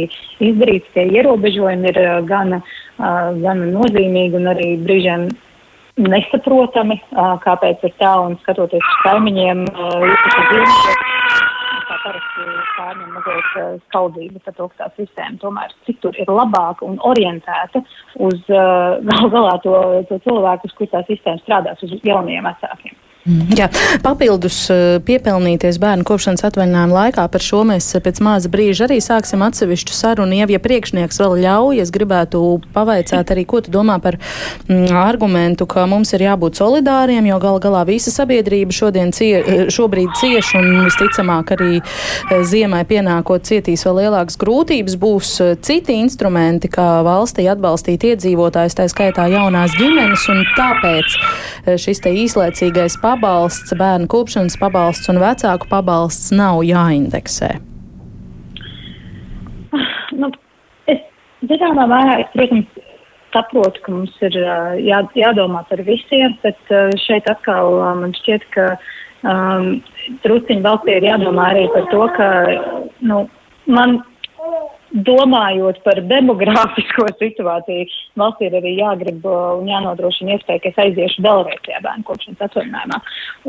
[0.51, 2.59] izdarīts, tie ierobežojumi ir gan,
[3.01, 5.31] gan nozīmīgi un arī brīžiem
[6.01, 6.99] nesaprotami,
[7.45, 9.65] kāpēc ir tā un skatoties uz kaimiņiem,
[11.91, 16.99] uh, parasti pārņem mazliet uh, par to, ka tā sistēma tomēr citur ir labāka un
[17.11, 17.83] orientēta
[18.29, 19.77] uz uh, gal galā to,
[20.11, 23.00] to cilvēku, uz kur tā sistēma strādās, uz jauniem vecākiem.
[23.29, 23.67] Mm, jā,
[24.01, 29.43] papildus eh, piepelnīties bērnu kopšanas atvaļinājuma laikā par šo mēs pēc maza brīža arī sāksim
[29.45, 30.39] atsevišķu sarunu.
[30.39, 32.41] Ja, priekšnieks vēl ļauj, es gribētu
[32.73, 37.61] pavaicāt arī, ko tu domā par mm, argumentu, ka mums ir jābūt solidāriem, jo gal
[37.61, 43.85] galā visa sabiedrība šodien cie, eh, šobrīd cieš un visticamāk arī eh, ziemai pienākot cietīs
[43.85, 44.97] vēl lielākas grūtības.
[44.97, 52.17] Būs citi instrumenti, kā valstī atbalstīt iedzīvotājus, tā skaitā jaunās ģimenes, un tāpēc šis te
[52.25, 57.57] īslaicīgais pārējums pabalsts, bērnu kopšanas pabalsts un vecāku pabalsts nav jāindeksē?
[60.21, 60.31] Nu,
[60.91, 61.03] es
[61.51, 62.71] zināmā mērā, protams,
[63.35, 68.67] saprotu, ka mums ir jā, jādomā par visiem, bet šeit atkal man šķiet, ka
[69.23, 69.69] um,
[70.25, 72.31] drusciņi valstī ir jādomā arī par to, ka
[73.07, 73.23] nu,
[73.71, 74.01] man
[74.91, 77.87] domājot par demogrāfisko situāciju,
[78.21, 82.47] valstī ir arī jāgrib uh, un jānodrošina iespēja, ka es aiziešu vēlreiz tajā bērnu kopšanas
[82.49, 83.01] atvaļinājumā.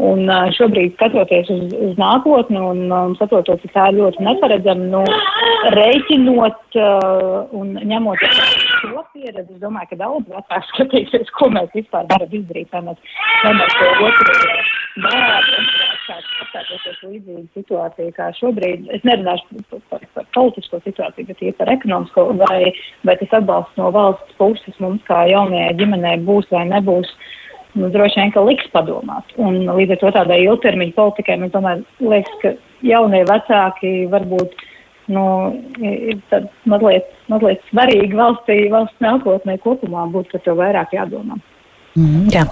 [0.09, 4.89] Un uh, šobrīd, skatoties uz, uz nākotni un um, saprotot, ka tā ir ļoti neparedzama,
[4.93, 5.03] nu,
[5.77, 8.27] reiķinot uh, un ņemot
[8.81, 13.17] šo pieredzi, es domāju, ka daudz vecāku skatīsies, ko mēs vispār varam izdarīt, vai mēs,
[13.45, 14.37] mēs to otru
[15.01, 15.61] bērnu
[16.51, 18.89] apstāties līdzīgu situāciju kā šobrīd.
[18.95, 22.71] Es nerunāšu par, par, par politisko situāciju, ir par ekonomisko, vai,
[23.07, 27.11] vai tas atbalsts no valsts puses mums kā jaunajai ģimenei būs vai nebūs.
[27.79, 29.29] Nu, droši vien, ka liks padomāt.
[29.39, 32.51] Un līdz ar to tādai ilgtermiņa politikai, man tomēr liekas, ka
[32.83, 34.57] jaunie vecāki varbūt
[35.11, 35.23] nu,
[35.79, 36.19] ir
[36.67, 41.39] mazliet, mazliet svarīgi valstī, valsts nākotnē kopumā būtu par to vairāk jādomā.
[41.91, 42.45] Mm, jā,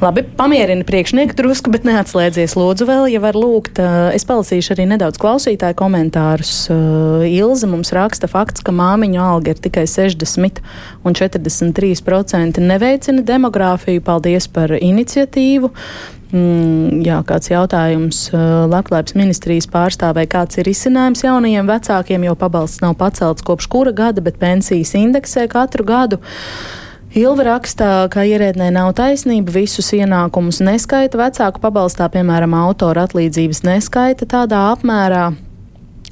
[0.00, 0.22] labi.
[0.38, 2.54] Pamierini priekšnieku drusku, bet neatslēdzies.
[2.56, 3.76] Lūdzu, vēl, ja var lūgt,
[4.16, 6.52] es palasīšu arī nedaudz klausītāju komentārus.
[7.28, 10.62] Ilza mums raksta fakts, ka māmiņu alga ir tikai 60
[11.04, 14.04] un 43% neveicina demogrāfiju.
[14.06, 15.70] Paldies par iniciatīvu.
[16.32, 22.96] mm, jā, kāds jautājums Labklājības ministrijas pārstāvē, kāds ir risinājums jaunajiem vecākiem, jo pabalsts nav
[22.96, 26.24] pacelts kopš kura gada, bet pensijas indeksē katru gadu.
[27.16, 34.28] Ilva rakstā, ka ierēdnē nav taisnība, visus ienākumus neskaita vecāku pabalstā, piemēram, autora atlīdzības neskaita
[34.28, 35.30] tādā apmērā.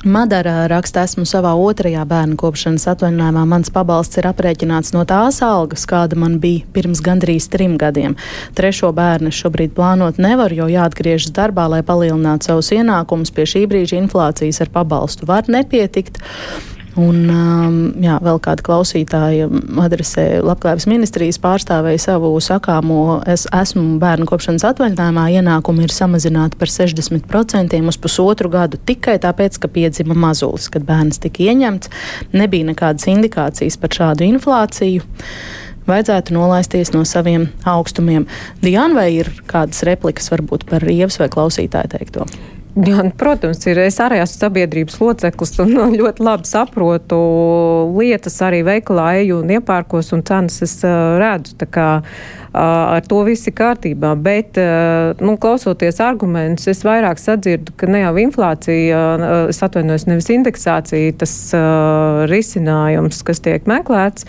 [0.09, 3.45] Madara raksta, esmu savā otrajā bērnu kopšanas atvaļinājumā.
[3.53, 8.17] Mans pabalsts ir aprēķināts no tās algas, kāda man bija pirms gandrīz trim gadiem.
[8.57, 13.33] Trešo bērnu šobrīd plānot nevar, jo jāatgriežas darbā, lai palielinātu savus ienākumus.
[13.33, 16.21] Pie šī brīža inflācijas ar pabalstu var nepietikt.
[17.01, 19.49] Un um, jā, vēl kāda klausītāja
[19.83, 26.71] adresē Labklājības ministrijas pārstāvēja savu sakāmo, es esmu bērnu kopšanas atvaļinājumā, ienākumi ir samazināti par
[26.71, 31.91] 60% uz pusotru gadu tikai tāpēc, ka piedzima mazulis, kad bērns tika ieņemts.
[32.37, 35.03] Nebija nekādas indikācijas par šādu inflāciju
[35.91, 38.29] vajadzētu nolaisties no saviem augstumiem.
[38.63, 42.29] Diana, vai ir kādas replikas varbūt par Rievas vai klausītāju teikto?
[42.89, 43.79] Jā, nu, protams, ir.
[43.85, 47.19] Es arī esmu sabiedrības loceklis un ļoti labi saprotu
[47.95, 48.41] lietas.
[48.43, 51.55] Arī veikalā eju un iepērkos, un cenas es uh, redzu.
[51.71, 54.11] Kā, uh, ar to viss ir kārtībā.
[54.19, 59.05] Bet, uh, nu, klausoties argumentus, es vairāk sadzirdu, ka ne jau inflācija,
[59.53, 61.37] es atvainojos, nevis indeksācija, tas
[62.31, 64.27] risinājums, kas tiek meklēts,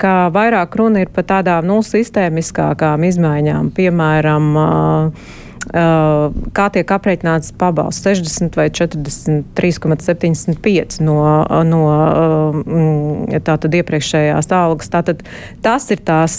[0.00, 4.52] ka vairāk runa ir par tādām nu, sistēmiskākām izmaiņām, piemēram,
[5.66, 11.16] kā tiek aprēķināts pabalsts 60 vai 43,75 no,
[11.66, 11.80] no
[13.46, 14.88] tātad iepriekšējās algas.
[14.92, 15.24] Tātad
[15.64, 16.34] tas ir tās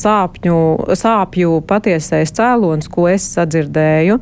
[0.00, 0.56] sāpņu,
[0.98, 4.14] sāpju patiesais cēlons, ko es sadzirdēju,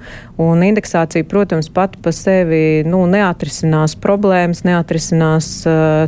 [0.42, 5.46] un indeksācija, protams, pati pa sevi nu, neatrisinās problēmas, neatrisinās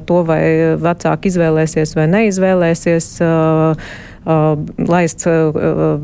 [0.04, 0.42] to, vai
[0.85, 3.07] vecāki izvēlēsies vai neizvēlēsies
[4.88, 5.26] laist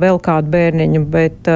[0.01, 1.49] vēl kādu bērniņu, bet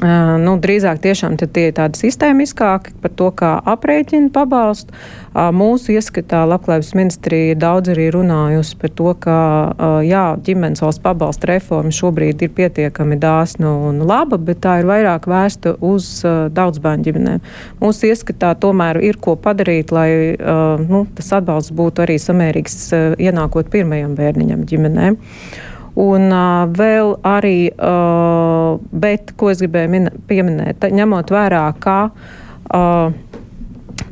[0.00, 4.94] Nu, drīzāk tiešām tie ir tādi sistēmiskāki par to, kā aprēķina pabalstu.
[5.34, 9.34] Mūsu ieskatā Labklājības ministrija daudz arī runājusi par to, ka
[10.06, 15.28] jā, ģimenes valsts pabalsta reforma šobrīd ir pietiekami dāsna un laba, bet tā ir vairāk
[15.30, 16.08] vērsta uz
[16.54, 17.44] daudz bērnu ģimenēm.
[17.82, 20.38] Mūsu ieskatā tomēr ir ko padarīt, lai
[20.86, 22.78] nu, tas atbalsts būtu arī samērīgs
[23.20, 25.20] ienākot pirmajam bērniņam ģimenēm.
[25.98, 31.98] Un uh, vēl arī, uh, bet, ko es gribēju min, pieminēt, ņemot vērā, kā,
[32.70, 33.10] uh,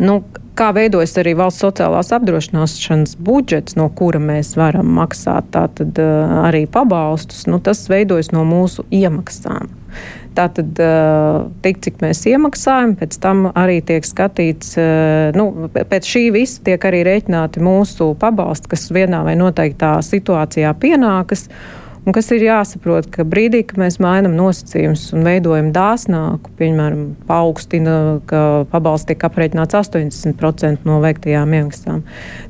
[0.02, 0.16] nu,
[0.58, 6.64] kā veidojas arī valsts sociālās apdrošināšanas budžets, no kura mēs varam maksāt tātad uh, arī
[6.66, 9.70] pabalstus, nu, tas veidojas no mūsu iemaksām.
[10.38, 10.78] Tātad,
[11.64, 14.76] tik cik mēs iemaksājam, pēc tam arī tiek skatīts,
[15.34, 21.48] nu, pēc šī visa tiek arī rēķināti mūsu pabalsti, kas vienā vai noteiktā situācijā pienākas.
[22.08, 27.96] Un kas ir jāsaprot, ka brīdī, kad mēs mainām nosacījumus un veidojam dāsnāku, piemēram, paaugstina,
[28.30, 32.00] ka pabalsts tiek aprēķināts 80% no veiktajām iemaksām,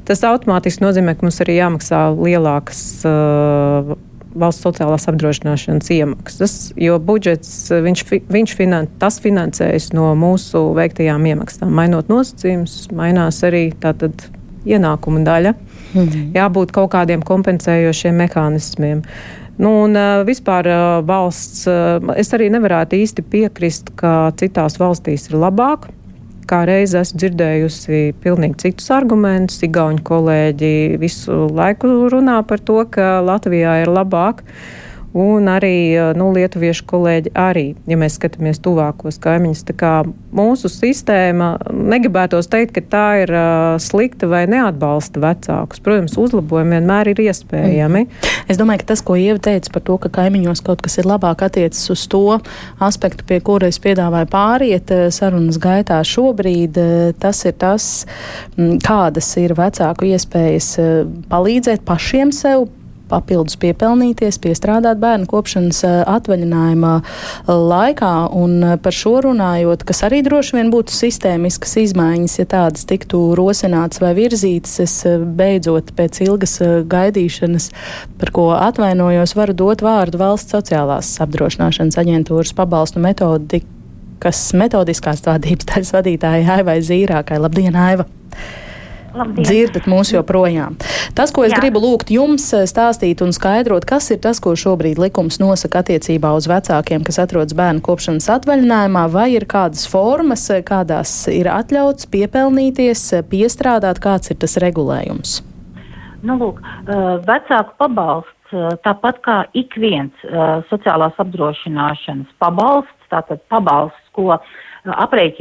[0.06, 3.96] tas automātiski nozīmē, ka mums arī jāmaksā lielākas uh,
[4.40, 11.72] valsts sociālās apdrošināšanas iemaksas, jo budžets viņš, viņš finan, tas finansējas no mūsu veiktajām iemaksām.
[11.74, 14.28] Mainot nosacījumus, mainās arī tātad
[14.68, 15.54] ienākuma daļa.
[15.94, 16.30] Mhm.
[16.36, 19.04] Jābūt kaut kādiem kompensējošiem mehānismiem.
[19.58, 21.64] Nu, un, uh, vispār uh, valsts,
[22.14, 25.88] es arī nevarētu īsti piekrist, ka citās valstīs ir labāk
[26.48, 29.60] kā reiz esmu dzirdējusi pilnīgi citus argumentus.
[29.66, 34.44] Igauņu kolēģi visu laiku runā par to, ka Latvijā ir labāk.
[35.18, 39.92] Un arī nu, lietuviešu kolēģi arī, ja mēs skatāmies tuvākos kaimiņus, tā kā
[40.36, 45.82] mūsu sistēma, negribētos teikt, ka tā ir uh, slikta vai neatbalsta vecākus.
[45.82, 48.04] Protams, uzlabojumi vienmēr ir iespējami.
[48.06, 48.30] Mm.
[48.52, 51.42] Es domāju, ka tas, ko Ieva teica par to, ka kaimiņos kaut kas ir labāk
[51.48, 52.38] attiecas uz to
[52.84, 56.78] aspektu, pie kura es piedāvāju pāriet sarunas gaitā šobrīd,
[57.18, 57.90] tas ir tas,
[58.86, 60.74] kādas ir vecāku iespējas
[61.32, 62.68] palīdzēt pašiem sev
[63.08, 68.12] papildus piepelnīties, piestrādāt bērnu kopšanas eh, atvaļinājuma eh, laikā.
[68.38, 73.22] Un eh, par šo runājot, kas arī droši vien būtu sistēmiskas izmaiņas, ja tādas tiktu
[73.38, 74.98] rosināts vai virzītas, es
[75.38, 76.58] beidzot pēc ilgas
[76.90, 77.70] gaidīšanas,
[78.20, 85.92] par ko atvainojos, varu dot vārdu valsts sociālās apdrošināšanas aģentūras pabalstu metodikas metodiskās vadības daļas
[85.94, 87.38] vadītājai Aivai Zīrākai.
[87.42, 88.08] Labdien, Aiva!
[89.14, 89.46] Labdien.
[89.46, 90.76] dzirdat mūs joprojām.
[91.16, 91.62] Tas, ko es Jā.
[91.62, 96.34] gribu lūgt jums eh, stāstīt un skaidrot, kas ir tas, ko šobrīd likums nosaka attiecībā
[96.36, 102.10] uz vecākiem, kas atrodas bērnu kopšanas atvaļinājumā, vai ir kādas formas, eh, kādās ir atļauts
[102.12, 105.40] piepelnīties, eh, piestrādāt, kāds ir tas regulējums?
[106.22, 106.58] Nu, lūk,
[107.24, 108.34] vecāku pabalsts
[108.82, 110.24] tāpat kā ik viens
[110.66, 114.67] sociālās apdrošināšanas pabalsts, tātad pabalsts, ko aprēķina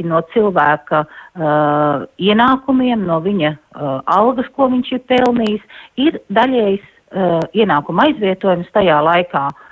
[0.08, 5.64] no cilvēka uh, ienākumiem, no viņa uh, algas, ko viņš ir pelnījis,
[5.96, 9.67] ir daļējs uh, ienākuma aizvietojums tajā laikā, uh,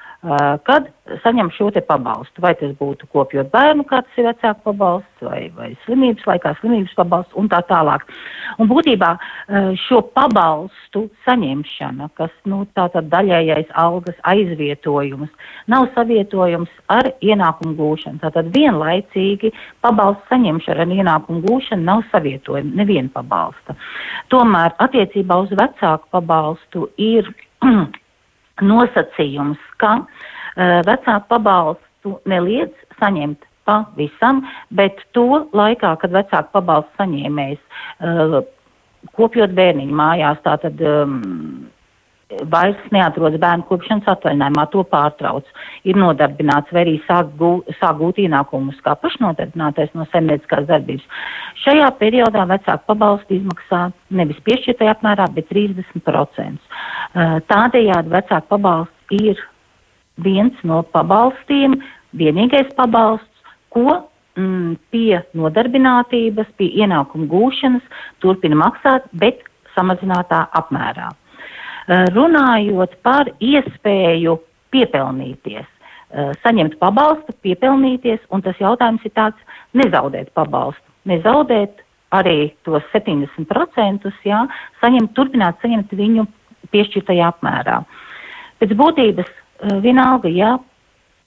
[0.67, 0.89] kad
[1.23, 2.43] saņem šo te pabalstu.
[2.43, 7.37] Vai tas būtu kopjot bērnu, kāds ir vecāku pabalsts, vai, vai slimības laikā slimības pabalsts
[7.39, 8.03] un tā tālāk.
[8.59, 9.13] Un būtībā
[9.87, 15.31] šo pabalstu saņemšana, kas, nu, tātad daļējais algas aizvietojums,
[15.71, 18.23] nav savietojums ar ienākumu gūšanu.
[18.25, 19.53] Tātad vienlaicīgi
[19.85, 23.79] pabalstu saņemšana ar ienākumu gūšanu nav savietojuma, neviena pabalsta.
[24.35, 27.31] Tomēr attiecībā uz vecāku pabalstu ir
[28.63, 30.25] nosacījums, ka uh,
[30.57, 34.41] Eh, vecāku pabalstu neliedz saņemt pavisam,
[34.73, 38.39] bet to laikā, kad vecāku pabalstu saņēmējs uh,
[39.19, 41.19] kopjot bērniņu mājās, tātad um,
[42.51, 45.47] vairs neatrodas bērnu kopšanas atvaļinājumā, to pārtrauc,
[45.87, 51.05] ir nodarbināts vai arī sāk, gū, sāk gūt ienākumus kā pašnodarbinātais no saimnieciskās darbības.
[51.63, 53.83] Šajā periodā vecāku pabalstu izmaksā
[54.19, 56.59] nevis piešķirtajā apmērā, bet 30%.
[56.67, 59.43] Uh, tādējādi vecāku pabalsts ir
[60.27, 61.79] viens no pabalstiem,
[62.17, 64.01] vienīgais pabalsts, ko
[64.35, 67.87] mm, pie nodarbinātības, pie ienākumu gūšanas
[68.25, 71.13] turpina maksāt, bet samazinātā apmērā.
[71.87, 74.39] Eh, runājot par iespēju
[74.75, 79.39] piepelnīties, eh, saņemt pabalstu, piepelnīties, un tas jautājums ir tāds-
[79.81, 84.49] nezaudēt pabalstu, nezaudēt arī tos 70%, jā,
[84.83, 86.27] saņemt, turpināt saņemt viņu
[86.73, 87.85] piešķirtajā apmērā.
[88.61, 90.59] Pēc būtības Eh, vienalga, ja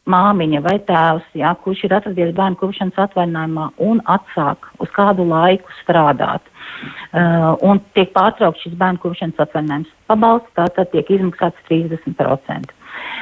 [0.09, 5.73] māmiņa vai tēvs, ja, kurš ir atradies bērnu kopšanas atvaļinājumā un atsāk uz kādu laiku
[5.81, 12.75] strādāt, uh, un tiek pārtraukts šis bērnu kopšanas atvaļinājums, pabalsts tātad tiek izmaksāts 30%.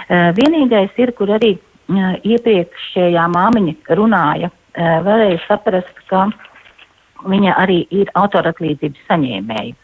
[0.08, 6.30] Uh, vienīgais ir, kur arī uh, iepriekšējā māmiņa runāja, uh, varēja saprast, ka
[7.28, 9.76] viņa arī ir autoratlīdzības saņēmēja.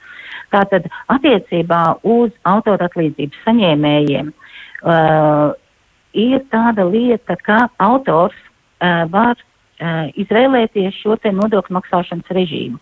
[0.54, 5.54] Tātad attiecībā uz autoratlīdzības saņēmējiem uh,
[6.14, 12.80] ir tāda lieta, ka autors uh, var uh, izvēlēties šo nodokļu maksāšanas režīmu.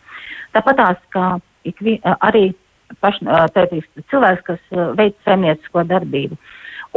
[0.56, 1.28] Tāpat tās, kā
[1.67, 2.52] ikvi, uh, arī
[3.00, 6.38] paš, uh, tātīs, cilvēks, kas uh, veic saimniecisko darbību.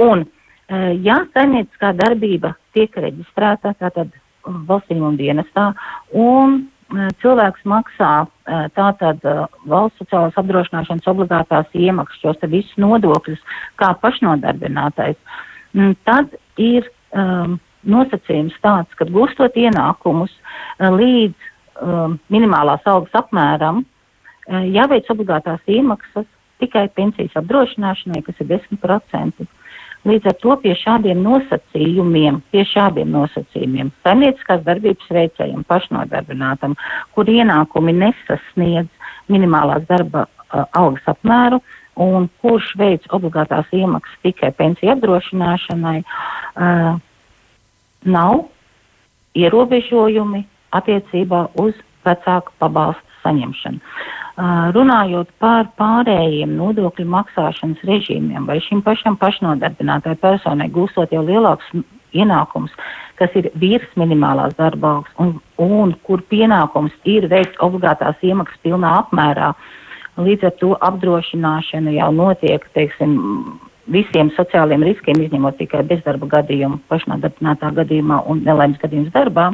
[0.03, 5.73] Un, uh, ja saimnieciskā darbība tiek reģistrēta, tātad valsts un dienestā,
[6.13, 6.65] un
[7.23, 8.27] cilvēks maksā
[8.77, 9.23] tātad
[9.65, 13.41] valsts sociālās apdrošināšanas obligātās iemaksas, šos visus nodokļus
[13.81, 15.17] kā pašnodarbinātais,
[16.07, 20.33] tad ir um, nosacījums tāds, ka gūstot ienākumus
[20.81, 21.51] līdz
[21.83, 23.83] um, minimālās algas apmēram,
[24.49, 26.27] jāveic obligātās iemaksas
[26.61, 29.47] tikai pensijas apdrošināšanai, kas ir 10%.
[30.05, 36.77] Līdz ar to pie šādiem nosacījumiem, pie šādiem nosacījumiem saimnieciskās darbības veicējiem, pašnodarbinātam,
[37.17, 38.91] kur ienākumi nesasniedz
[39.33, 41.63] minimālās darba uh, algas apmēru
[42.01, 46.97] un kurš veic obligātās iemaksas tikai pensiju apdrošināšanai, uh,
[48.05, 48.45] nav
[49.35, 53.81] ierobežojumi attiecībā uz vecāku pabalstu saņemšanu.
[54.75, 61.71] Runājot par pārējiem nodokļu maksāšanas režīmiem vai šim pašam pašnodarbinātai personai gūstot jau lielāks
[62.15, 62.75] ienākums,
[63.19, 68.91] kas ir virs minimālās darba algas un, un kur pienākums ir veikt obligātās iemaksas pilnā
[69.05, 69.53] apmērā,
[70.21, 73.17] līdz ar to apdrošināšana jau notiek, teiksim,
[73.91, 79.51] visiem sociāliem riskiem, izņemot tikai bezdarba gadījumu, pašnodarbinātā gadījumā un nelaimes gadījums darbā.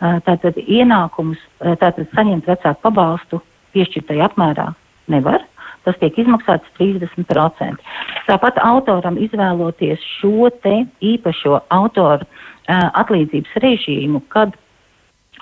[0.00, 1.40] Tātad ienākums,
[1.80, 3.40] tātad saņemt vecāku pabalstu
[3.74, 4.70] piešķirtajā apmērā
[5.12, 5.44] nevar.
[5.86, 7.78] Tas tiek izmaksāts 30%.
[8.26, 14.54] Tāpat autoram izvēloties šo te īpašo autoru uh, atlīdzības režīmu, kad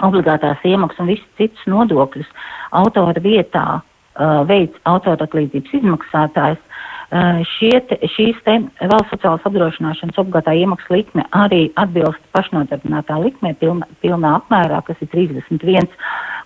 [0.05, 2.29] obligātās iemaksas un visas citas nodokļus
[2.77, 3.81] autora vietā
[4.49, 6.75] veids autora atlīdzības izmaksātājs, uh,
[7.89, 8.59] te, šīs te
[8.91, 15.11] valsts sociālās apdrošināšanas obligātā iemaksa likme arī atbilst pašnodarbinātā likmē pilna, pilnā apmērā, kas ir
[15.13, 15.91] 31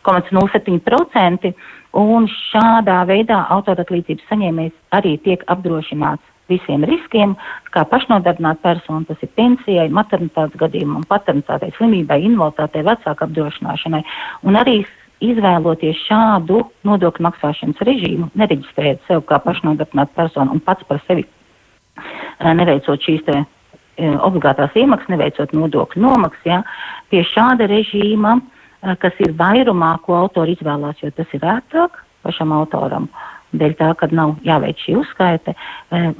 [0.08, 1.52] 0,07%,
[1.98, 7.34] un šādā veidā autoratlīdzības saņēmējs arī tiek apdrošināts visiem riskiem,
[7.74, 14.00] kā pašnodarbināta persona, tas ir pensijai, maternitātes gadījumam, paternitātei, slimībai, invaliditātei, vecāku apdrošināšanai,
[14.48, 14.78] un arī
[15.24, 22.52] izvēloties šādu nodokļu maksāšanas režīmu, nereģistrējot sev kā pašnodarbinātu personu un pats par sevi eh,
[22.54, 26.62] neveicot šīs te eh, obligātās iemaksas, neveicot nodokļu nomaksas, ja,
[27.10, 28.38] pie šāda režīma
[28.78, 33.08] Eh, kas ir vairumā, ko autori izvēlās, jo tas ir ērtāk pašam autoram.
[33.48, 35.54] dēļ tā, ka nav jāveic šī uzskaite.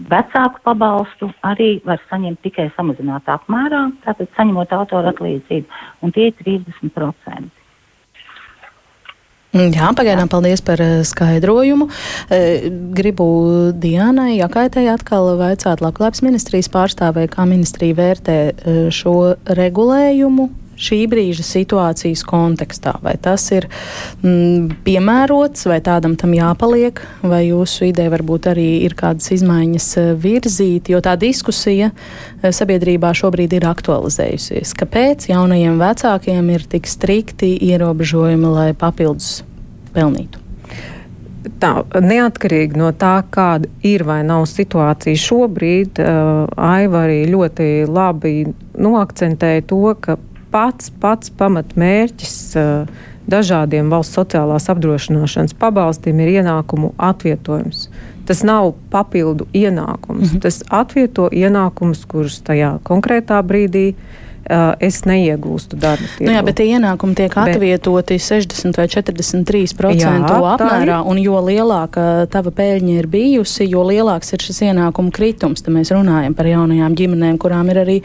[0.09, 5.66] Vecāku pabalstu arī var saņemt tikai samazinātā apmērā, tātad saņemot autora atlīdzību,
[6.01, 7.58] un tie ir 30%.
[9.57, 11.89] Jā, pagaidām paldies par skaidrojumu.
[12.99, 13.29] Gribu
[13.81, 18.39] Diānai Jakaitei atkal vaicāt Labklājības ministrijas pārstāvē, kā ministrija vērtē
[18.93, 19.15] šo
[19.57, 22.95] regulējumu šī brīža situācijas kontekstā.
[23.03, 23.66] Vai tas ir
[24.22, 30.11] mm, piemērots, vai tādam tam jāpaliek, vai jūsu ideja varbūt arī ir kādas izmaiņas eh,
[30.22, 34.74] virzīt, jo tā diskusija eh, sabiedrībā šobrīd ir aktualizējusies.
[34.79, 39.41] Kāpēc jaunajiem vecākiem ir tik strikti ierobežojumi, lai papildus
[39.97, 40.49] pelnītu?
[41.59, 41.70] Tā,
[42.03, 48.33] neatkarīgi no tā, kāda ir vai nav situācija šobrīd, uh, Aiva arī ļoti labi
[48.79, 50.18] noakcentēja to, ka
[50.51, 57.89] pats, pats pamatmērķis uh, dažādiem valsts sociālās apdrošināšanas pabalstiem ir ienākumu atvietojums.
[58.29, 60.21] Tas nav papildu ienākums.
[60.21, 60.41] Mm -hmm.
[60.41, 64.28] Tas atvieto ienākumus, kurus tajā konkrētā brīdī uh,
[64.81, 66.09] es neiegūstu darbu.
[66.25, 70.13] Nu jā, bet tie ienākumi tiek bet, atvietoti 60 vai 43% jā,
[70.55, 75.65] apmērā, un jo lielāka tava pēļņa ir bijusi, jo lielāks ir šis ienākumu kritums.
[75.65, 77.99] Tad mēs runājam par jaunajām ģimenēm, kurām ir arī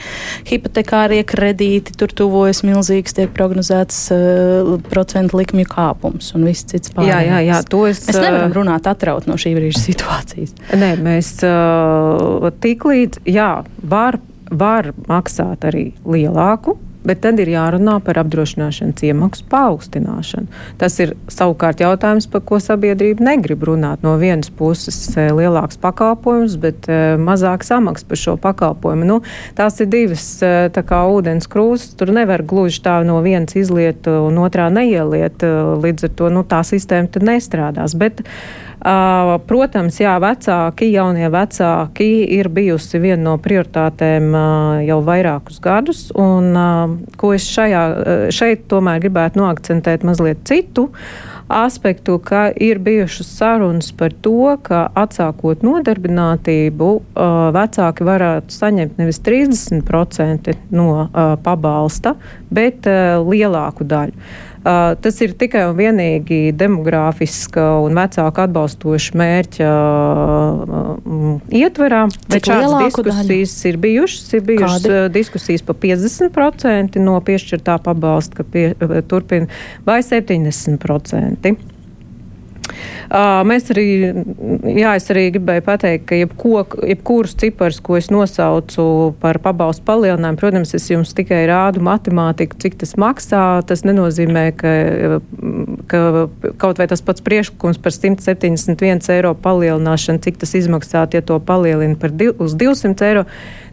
[0.49, 7.13] hipotekārie kredīti, tur tuvojas milzīgs, tiek prognozēts uh, procentu likmju kāpums un viss cits pārējais.
[7.13, 8.03] Jā, jā, jā, to es.
[8.09, 10.55] Mēs nevaram runāt atraut no šī brīža situācijas.
[10.75, 13.51] Nē, mēs uh, tik līdz, jā,
[13.83, 14.19] var
[14.59, 20.47] var maksāt arī lielāku, bet tad ir jārunā par apdrošināšanas iemaksu paaugstināšanu.
[20.79, 24.03] Tas ir savukārt jautājums, par ko sabiedrība negrib runāt.
[24.05, 29.07] No vienas puses eh, lielāks pakalpojums, bet eh, mazāk samaks par šo pakalpojumu.
[29.09, 29.19] Nu,
[29.57, 31.93] tās ir divas eh, kā ūdens krūzes.
[31.99, 35.43] Tur nevar gluži tā no vienas izliet un otrā neieliet.
[35.83, 37.97] Līdz ar to nu, tā sistēma nestrādās.
[37.99, 38.72] Bet, Uh,
[39.47, 46.49] protams, jā, vecāki, jaunie vecāki ir bijusi viena no prioritātēm uh, jau vairākus gadus, un
[46.51, 47.83] uh, ko es šajā,
[48.35, 50.89] šeit tomēr gribētu noakcentēt mazliet citu
[51.53, 56.89] aspektu, ka ir bijušas sarunas par to, ka atsākot nodarbinātību,
[57.53, 60.87] vecāki varētu saņemt nevis 30% no
[61.43, 62.15] pabalsta,
[62.53, 62.87] bet
[63.27, 64.15] lielāku daļu.
[64.63, 69.71] Tas ir tikai un vienīgi demogrāfiska un vecāku atbalstoša mērķa
[71.59, 72.05] ietverā.
[72.31, 73.73] Bet šādas diskusijas daļu?
[73.73, 74.31] ir bijušas.
[74.37, 75.13] Ir bijušas Kādi?
[75.17, 78.65] diskusijas par 50% no piešķirtā pabalsta, ka pie,
[79.11, 79.51] turpina
[79.87, 81.72] vai 70%.
[83.45, 83.87] Mēs arī,
[84.73, 88.85] jā, es arī gribēju pateikt, ka jebko, jebkurus ciparus, ko es nosaucu
[89.21, 93.43] par pabalstu palielinājumu, protams, es jums tikai rādu matemātiku, cik tas maksā.
[93.69, 94.73] Tas nenozīmē, ka,
[95.91, 96.03] ka
[96.61, 101.99] kaut vai tas pats priekšlikums par 171 eiro palielināšanu, cik tas izmaksāt, ja to palielina
[101.99, 103.27] par div, uz 200 eiro.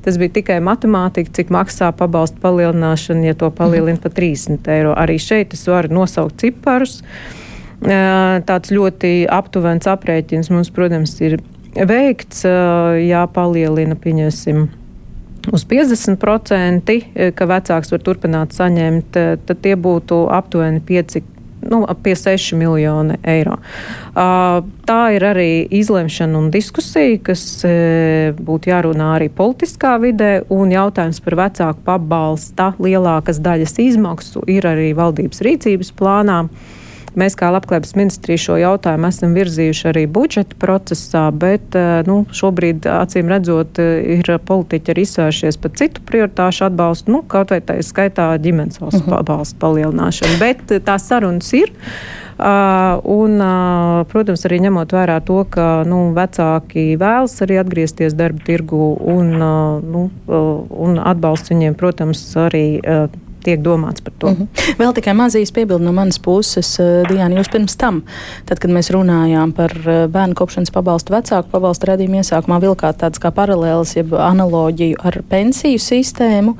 [0.04, 4.96] Tas bija tikai matemātika, cik maksā pabalstu palielināšana, ja to palielina par 30 eiro.
[4.96, 7.00] Arī šeit es varu nosaukt ciparus.
[7.00, 7.39] Uh,
[7.80, 11.38] Tāds ļoti aptuvens aprēķins mums, protams, ir
[11.74, 14.66] veikts, jāpalielina, pieņemsim,
[15.54, 16.96] uz 50%,
[17.36, 21.22] ka vecāks var turpināt saņemt, tad tie būtu aptuveni 5
[21.60, 23.58] nu, pie 6 miljoni eiro.
[24.86, 25.50] Tā ir arī
[25.80, 27.44] izlemšana un diskusija, kas
[28.40, 34.92] būtu jārunā arī politiskā vidē, un jautājums par vecāku pabalsta lielākas daļas izmaksu ir arī
[34.96, 36.42] valdības rīcības plānā.
[37.18, 42.86] Mēs kā Labklājības ministrija šo jautājumu esam virzījuši arī budžeta procesā, bet eh, nu, šobrīd,
[42.86, 48.30] acīm redzot, ir politiķi arī izsvēršies par citu prioritāšu atbalstu, nu, kaut vai tā skaitā
[48.42, 49.10] ģimenes valsts mhm.
[49.10, 49.20] -huh.
[49.20, 50.38] atbalstu palielināšanu.
[50.38, 51.74] Bet eh, tās sarunas ir.
[52.40, 58.40] Uh, un, uh, protams, arī ņemot vērā to, ka nu, vecāki vēlas arī atgriezties darba
[58.46, 60.06] tirgu un, uh, nu,
[60.86, 62.80] un atbalsts viņiem, protams, arī
[63.44, 64.30] tiek domāts par to.
[64.30, 64.76] Mm -hmm.
[64.78, 68.02] Vēl tikai mazīs piebildi no manas puses, eh, Diana, jūs pirms tam,
[68.44, 73.20] tad, kad mēs runājām par eh, bērnu kopšanas pabalstu vecāku pabalstu radījumu iesākumā, vilkāt tādas
[73.20, 76.56] kā paralēlas, jeb analoģiju ar pensiju sistēmu,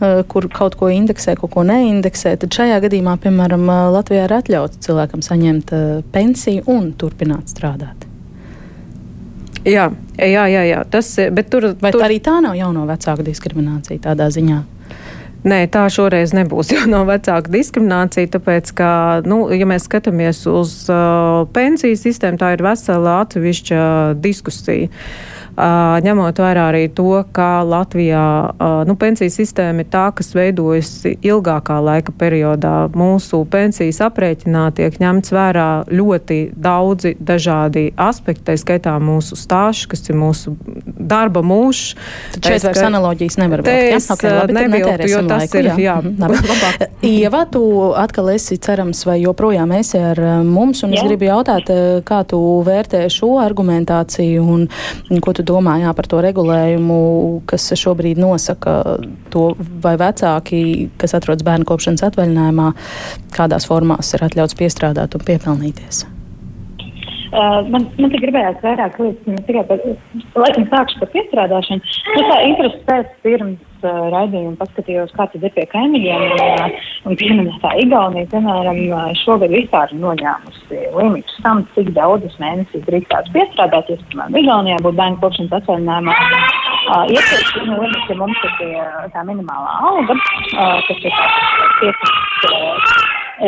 [0.00, 4.78] eh, kur kaut ko indeksē, kaut ko neindeksē, tad šajā gadījumā, piemēram, Latvijā ir atļauts
[4.78, 5.70] cilvēkam saņemt
[6.12, 8.12] pensiju un turpināt strādāt.
[9.64, 10.84] Jā, jā, jā, jā.
[10.90, 12.00] Tas, bet tur, Vai tur...
[12.02, 14.62] tā arī tā nav jauno vecāku diskriminācija tādā ziņā?
[15.42, 18.90] Nē, tā šoreiz nebūs jau no vecāka diskriminācija, tāpēc, ka,
[19.26, 23.82] nu, ja mēs skatāmies uz uh, pensiju sistēmu, tā ir vesela atsevišķa
[24.22, 24.86] diskusija.
[25.56, 28.24] Ņemot vērā arī to, ka Latvijā
[28.88, 32.88] nu, pensiju sistēma ir tā, kas veidojas ilgākā laika periodā.
[32.96, 40.08] Mūsu pensijas aprēķinā tiek ņemts vērā ļoti daudzi dažādi aspekti, tā skaitā mūsu stāsts, kas
[40.08, 40.54] ir mūsu
[40.86, 41.94] darba mūžs.
[42.36, 43.72] Tad šeit vairs analoģijas nevar būt.
[43.98, 45.76] Es okay, labi, neviltu, jo tas laiku, ir, jā.
[45.84, 45.98] jā.
[46.00, 47.62] Mhm, Ieva, tu
[47.98, 51.02] atkal esi cerams vai joprojām esi ar mums, un jā.
[51.02, 51.68] es gribu jautāt,
[52.08, 54.66] kā tu vērtē šo argumentāciju un
[55.22, 56.98] ko tu domā jā, par to regulējumu,
[57.50, 58.78] kas šobrīd nosaka
[59.32, 59.50] to,
[59.84, 62.72] vai vecāki, kas atrodas bērnu kopšanas atvaļinājumā,
[63.36, 66.04] kādās formās ir atļauts piestrādāt un piepelnīties.
[67.32, 69.78] Uh, man, man te gribējās vairāk lietas, ne tikai par,
[70.36, 71.92] laikam sākšu par piestrādāšanu.
[72.12, 76.90] Es tā interesi pēc pirms uh, raidījuma paskatījos, kā tad ir pie kaimiņiem, un, uh,
[77.08, 78.82] un pieminētā Igaunija, piemēram,
[79.22, 85.56] šogad vispār noņēmusi limitus tam, cik daudzas mēnesis drīkstās piestrādāties, piemēram, Igaunijā būtu bērnu kopšanas
[85.62, 86.18] atvaļinājumā.
[86.82, 87.80] Uh, Iepriekš nu,
[88.20, 88.72] mums ir tie,
[89.16, 91.16] tā minimālā alga, uh, kas ir
[91.80, 92.91] 15 uh,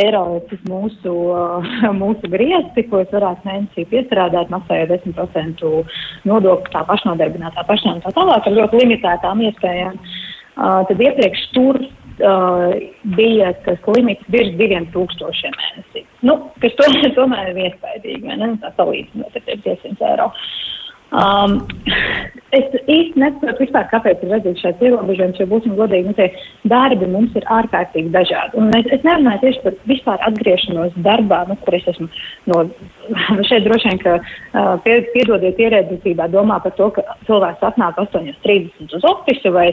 [0.03, 1.14] eiro ir mūsu,
[2.03, 5.64] mūsu griezti, ko es varētu mēnesī piestrādāt, maksājot 10%
[6.30, 10.01] nodokli tā pašnodarbinātā pašām tā tālāk ar ļoti limitētām iespējām.
[10.55, 12.74] Uh, tad iepriekš tur uh,
[13.16, 16.05] bija tas limits virs 2000 mēnesī.
[16.22, 16.86] Nu, kas to,
[17.18, 18.53] tomēr ir iespaidīgi, vai ne?
[18.62, 20.30] Tā salīdzinot ar 500 eiro.
[21.15, 21.61] Um,
[22.55, 26.27] es īsti nesaprotu, vispār, kāpēc ir vajadzīgs šāds ierobežojums, jo būsim godīgi, nu, tie
[26.71, 28.59] darbi mums ir ārkārtīgi dažādi.
[28.61, 32.09] Un es, es nerunāju tieši par vispār atgriešanos darbā, nu, kur es esmu
[32.51, 32.62] no,
[33.49, 38.99] šeit droši vien, ka uh, pie, piedodiet ierēdzītībā domā par to, ka cilvēks atnāk 8.30
[38.99, 39.69] uz ofisu vai,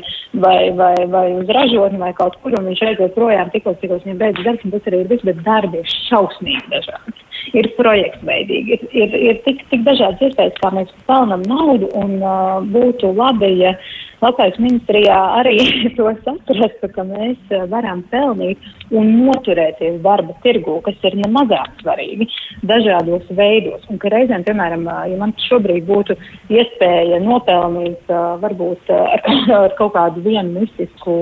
[0.46, 4.22] vai, vai, vai uz ražotni vai kaut kur, un viņš aiziet projām tikko, tikko viņam
[4.22, 7.20] beidzas darbs, un tas arī ir viss, bet darbi ir šausmīgi dažādi
[7.58, 8.78] ir projektveidīgi.
[8.78, 13.54] Ir, ir, ir tik, tik dažādas iespējas, kā mēs pelnām naudu, un uh, būtu labi,
[13.62, 13.76] ja
[14.22, 15.56] Latvijas ministrijā arī
[15.98, 18.62] to saprastu, ka mēs uh, varam pelnīt
[18.94, 22.30] un noturēties darba tirgū, kas ir nemazāk svarīgi
[22.70, 23.86] dažādos veidos.
[23.89, 26.18] Un ka reizēm, piemēram, uh, ja man šobrīd būtu
[26.54, 29.26] iespēja nopelnīt uh, varbūt ar,
[29.58, 31.18] ar kaut kādu vienu mistisku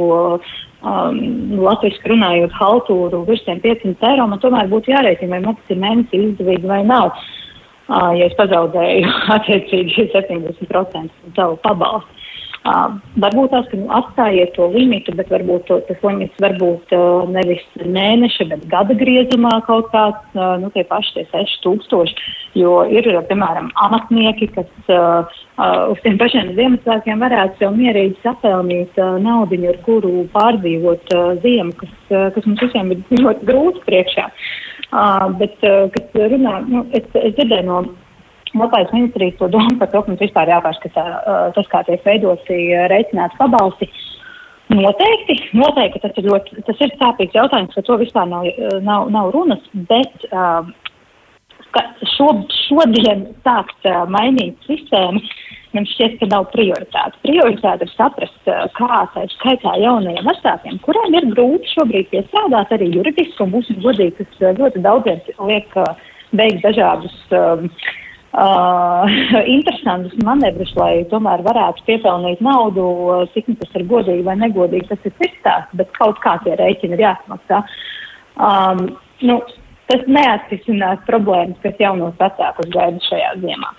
[0.83, 1.19] um,
[1.59, 6.23] latviešu runājot haltūru virs 500 eiro, man tomēr būtu jārēķina, vai man tas ir mēnesī
[6.29, 7.11] izdevīgi vai nav.
[7.89, 12.18] Uh, ja es pazaudēju attiecīgi 70% savu pabalstu.
[12.67, 17.21] Uh, varbūt tās, ka nu, atstājiet to limitu, bet varbūt to, tas limits varbūt uh,
[17.31, 22.19] nevis mēneša, bet gada griezumā kaut kāds, uh, nu, tie paši tie 6000,
[22.59, 28.99] jo ir, piemēram, amatnieki, kas uh, uh, uz tiem pašiem Ziemassvētkiem varētu sev mierīgi sapelnīt
[28.99, 33.87] uh, naudiņu, ar kuru pārdzīvot uh, ziemu, kas, uh, kas mums visiem ir ļoti grūti
[33.87, 34.27] priekšā.
[34.89, 37.81] Uh, bet, uh, kad runā, nu, es, es dzirdēju no
[38.57, 41.03] Labais ministrijas to domu par to, ka mums vispār jāpārskatā
[41.53, 42.57] tas, kā tiek veidoti
[42.89, 43.89] rēķināti pabalsti.
[44.69, 48.45] Noteikti, noteikti tas ir ļoti, tas ir sāpīgs jautājums, par to vispār nav,
[48.85, 50.67] nav, nav runas, bet uh,
[52.15, 52.27] šo,
[52.67, 55.23] šodien sākt uh, mainīt sistēmu,
[55.73, 57.17] man šķiet, ka nav prioritāte.
[57.25, 62.77] Prioritāte ir saprast, uh, kā tā ir skaitā jaunajiem vecākiem, kuriem ir grūti šobrīd piestrādāt
[62.77, 67.65] arī juridiski, un būsim godīgi, kas ļoti daudziem liek uh, veikt dažādus um,
[68.33, 69.05] uh,
[69.57, 72.85] interesantus manevrus, lai tomēr varētu piepelnīt naudu,
[73.33, 76.57] cik nu tas ir godīgi vai negodīgi, tas ir cits stāsts, bet kaut kā tie
[76.59, 77.63] rēķini ir jāsmaksā.
[78.39, 78.85] Um,
[79.25, 79.39] nu,
[79.89, 83.71] tas neatrisinās problēmas, kas jaunos vecākus gaida šajā ziemā.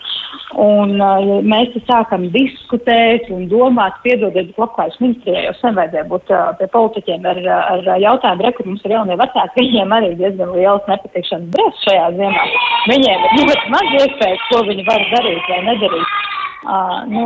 [0.60, 6.48] Un ja mēs sākam diskutēt un domāt, piedodiet, labklājības ministrijai jau sen vajadzēja būt uh,
[6.58, 7.40] pie politiķiem ar,
[7.76, 12.08] ar jautājumu, re, kur mums ir jaunie vecāki, viņiem arī diezgan liels nepatikšanas brēs šajā
[12.18, 12.46] ziemā.
[12.90, 16.18] Viņiem ir ļoti maz iespējas, ko viņi var darīt vai nedarīt.
[16.60, 17.22] Uh, nu,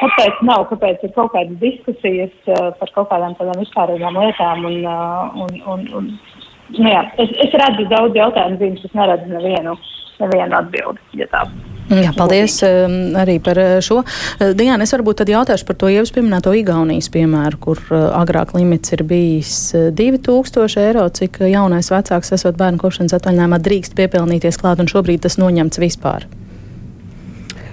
[0.00, 4.80] kāpēc nav, kāpēc ir kaut kādas diskusijas uh, par kaut kādām tādām vispārīgām lietām un,
[4.82, 6.10] uh, un, un, un
[6.76, 9.74] nu jā, es, es redzu daudz jautājumu zīmes, es neredzu nevienu,
[10.20, 11.44] nevienu atbildi, ja.
[11.88, 14.02] Jā, paldies um, arī par uh, šo.
[14.02, 18.52] Uh, Diana, es varbūt tad jautāšu par to ievas pieminēto Igaunijas piemēru, kur uh, agrāk
[18.58, 19.54] limits ir bijis
[19.96, 25.40] 2000 eiro, cik jaunais vecāks esot bērnu kopšanas atvaļinājumā drīkst piepelnīties klāt, un šobrīd tas
[25.40, 26.28] noņemts vispār.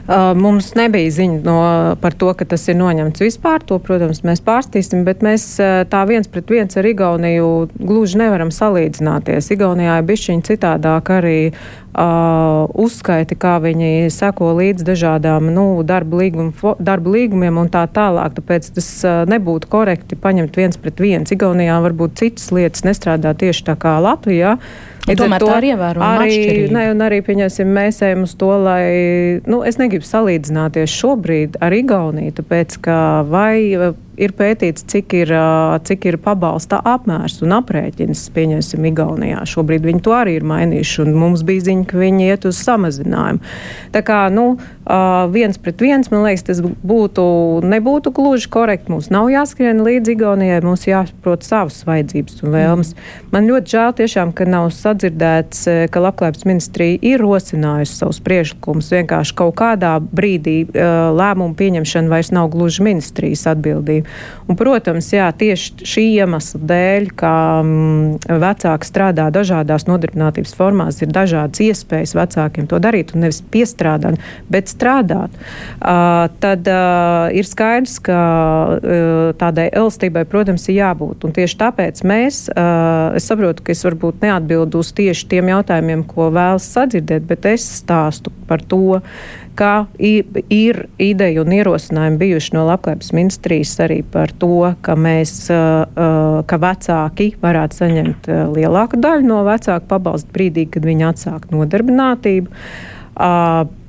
[0.08, 1.62] Mums nebija ziņa no,
[1.98, 3.64] par to, ka tas ir noņemts vispār.
[3.66, 5.48] To, protams, mēs pārstīsim, bet mēs
[5.90, 7.48] tā viens pret viens ar Igauniju
[7.80, 9.50] gluži nevaram salīdzināties.
[9.56, 16.54] Igaunijā ir bišķiņi citādāk arī uh, uzskaiti, kā viņi seko līdz dažādām nu, darba, līgum,
[16.78, 18.38] darba līgumiem un tā tālāk.
[18.38, 21.34] Tāpēc tas uh, nebūtu korekti paņemt viens pret viens.
[21.34, 24.60] Igaunijā varbūt citas lietas nestrādā tieši tā kā Latvijā.
[24.60, 26.74] Ja tomēr to, tā ir ievērojama arī, atšķirība.
[26.74, 28.86] ne, un arī, pieņemsim, mēs ejam uz to, lai,
[29.46, 32.98] nu, es negribu salīdzināties šobrīd ar Igauniju, tāpēc, ka
[33.30, 33.78] vai
[34.18, 35.34] ir pētīts, cik ir,
[35.88, 39.42] cik ir pabalsta apmērs un aprēķins, pieņemsim, Igaunijā.
[39.50, 43.44] Šobrīd viņi to arī ir mainījuši, un mums bija ziņa, ka viņi iet uz samazinājumu.
[43.96, 44.56] Tā kā, nu,
[45.34, 47.26] viens pret viens, man liekas, tas būtu,
[47.66, 48.92] nebūtu gluži korekti.
[48.94, 52.94] Mums nav jāskrien līdz Igaunijai, mums jāsaprot savas vajadzības un vēlmes.
[52.94, 53.30] Mm.
[53.34, 58.92] Man ļoti žēl tiešām, ka nav sadzirdēts, ka Labklājības ministrija ir rosinājusi savus priekšlikumus.
[58.94, 64.05] Vienkārši kaut kādā brīdī lēmumu pieņemšana vairs nav gluži ministrijas atbildība.
[64.46, 67.34] Un, protams, jā, tieši šī iemesla dēļ, ka
[67.64, 74.20] mm, vecāki strādā dažādās nodarbinātības formās, ir dažādas iespējas vecākiem to darīt un nevis piestrādāt,
[74.52, 75.34] bet strādāt.
[75.80, 78.20] Uh, tad uh, ir skaidrs, ka
[78.76, 81.26] uh, tādai elastībai, protams, ir jābūt.
[81.26, 86.06] Un tieši tāpēc mēs, uh, es saprotu, ka es varbūt neatbildu uz tieši tiem jautājumiem,
[86.10, 89.02] ko vēlas sadzirdēt, bet es stāstu par to,
[89.56, 96.60] ka ir ideja un ierosinājumi bijuši no Labklājības ministrijas arī par to, ka mēs, ka
[96.62, 102.52] vecāki varētu saņemt lielāku daļu no vecāku pabalstu brīdī, kad viņi atsāk nodarbinātību.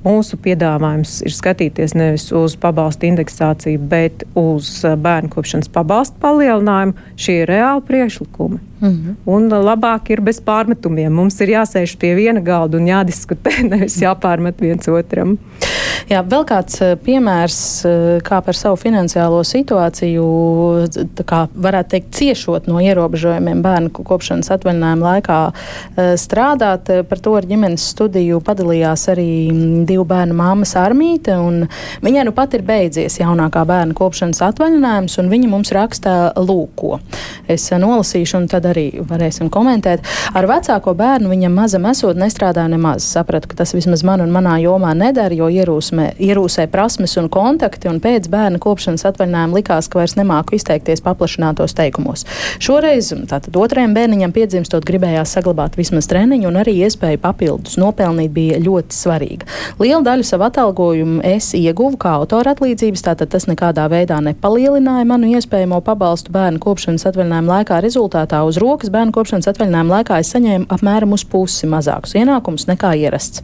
[0.05, 6.95] Mūsu piedāvājums ir skatīties nevis uz pabalstu indeksāciju, bet uz bērnu kopšanas pabalstu palielinājumu.
[7.17, 8.59] Šie ir reāli priekšlikumi.
[8.81, 9.15] Mm -hmm.
[9.25, 11.09] Un labāk ir bez pārmetumiem.
[11.09, 15.37] Mums ir jāsēž pie viena galda un jādiskutē, nevis jāpārmet viens otram.
[16.09, 17.85] Jā, vēl kāds piemērs,
[18.23, 20.25] kā par savu finansiālo situāciju,
[21.25, 25.39] kā varētu teikt, ciešot no ierobežojumiem bērnu kopšanas atvaļinājuma laikā
[26.15, 27.03] strādāt.
[27.09, 29.51] Par to ar ģimenes studiju padalījās arī
[29.87, 31.35] divu bērnu māmas armīte.
[32.03, 36.99] Viņai nu pat ir beidzies jaunākā bērna kopšanas atvaļinājums, un viņa mums raksta lūko.
[37.47, 40.03] Es nolasīšu, un tad arī varēsim komentēt.
[40.35, 43.05] Ar vecāko bērnu viņam mazam esot nestrādāja nemaz.
[43.07, 47.89] Sapratu, ka tas vismaz man un manā jomā nedara, jo ierūsmē, ierūsē prasmes un kontakti,
[47.91, 52.25] un pēc bērna kopšanas atvaļinājuma likās, ka vairs nemāku izteikties paplašinātos teikumos.
[52.63, 58.59] Šoreiz, tātad otrajam bērniņam piedzimstot, gribējās saglabāt vismaz treniņu, un arī iespēju papildus nopelnīt bija
[58.63, 59.47] ļoti svarīga.
[59.77, 65.27] Lielu daļu savu atalgojumu es ieguvu kā autora atlīdzības, tātad tas nekādā veidā nepalielināja manu
[65.37, 67.77] iespējamo pabalstu bērnu kopšanas atvaļinājuma laikā.
[67.85, 72.95] Rezultātā uz rokas bērnu kopšanas atvaļinājuma laikā es saņēmu apmēram uz pusi mazākus ienākumus nekā
[73.03, 73.43] ierasts.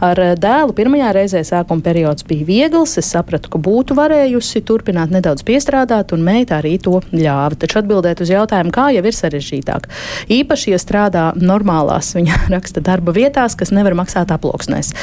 [0.00, 5.44] Ar dēlu pirmajā reizē sākuma periods bija viegls, es sapratu, ka būtu varējusi turpināt nedaudz
[5.44, 7.60] piestrādāt, un meita arī to ļāva.
[7.60, 9.92] Taču atbildēt uz jautājumu, kā jau ir sarežģītāk.
[10.32, 14.94] Īpaši, ja strādā normālās viņa raksta darba vietās, kas nevar maksāt aploksnēs.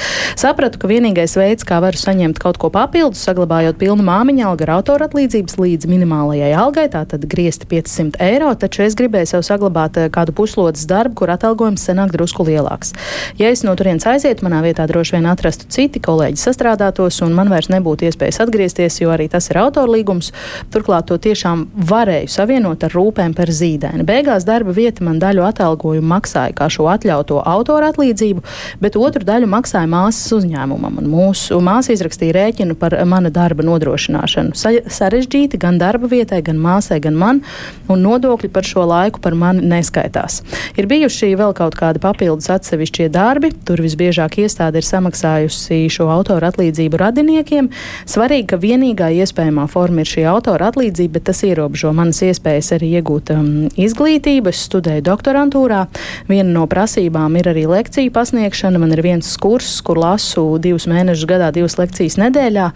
[0.41, 4.63] Sapratu, Uzskatu, ka vienīgais veids, kā varu saņemt kaut ko papildus, saglabājot pilnu māmiņa algu
[4.63, 9.99] ar autora atlīdzības līdz minimālajai algai, tātad griezti 500 eiro, taču es gribēju sev saglabāt
[9.99, 12.93] eh, kādu puslodes darbu, kur atalgojums senāk drusku lielāks.
[13.35, 17.51] Ja es no turienes aizietu, manā vietā droši vien atrastu citi kolēģi sastrādātos, un man
[17.51, 20.31] vairs nebūtu iespējas atgriezties, jo arī tas ir autora līgums.
[20.71, 24.07] Turklāt to tiešām varēju savienot ar rūpēm par zīdēni.
[24.07, 28.47] Beigās darba vieta man daļu atalgojumu maksāja kā šo atļauto autora atlīdzību,
[28.79, 30.99] bet otru daļu maksāja māsas uzņēmums uzņēmumam.
[31.01, 34.55] Un mūsu māsa izrakstīja rēķinu par mana darba nodrošināšanu.
[34.55, 37.41] Sa sarežģīti gan darba vietai, gan māsai, gan man,
[37.89, 40.41] un nodokļi par šo laiku par mani neskaitās.
[40.77, 46.45] Ir bijuši vēl kaut kādi papildus atsevišķie darbi, tur visbiežāk iestāde ir samaksājusi šo autoru
[46.47, 47.69] atlīdzību radiniekiem.
[48.05, 52.93] Svarīgi, ka vienīgā iespējamā forma ir šī autora atlīdzība, bet tas ierobežo manas iespējas arī
[52.99, 54.51] iegūt um, izglītību.
[54.51, 55.85] Es studēju doktorantūrā.
[56.29, 58.79] Viena no prasībām ir arī lekciju pasniegšana.
[58.81, 62.67] Man ir viens kurs, kur lasu divus mēnešus gadā, divas lekcijas nedēļā.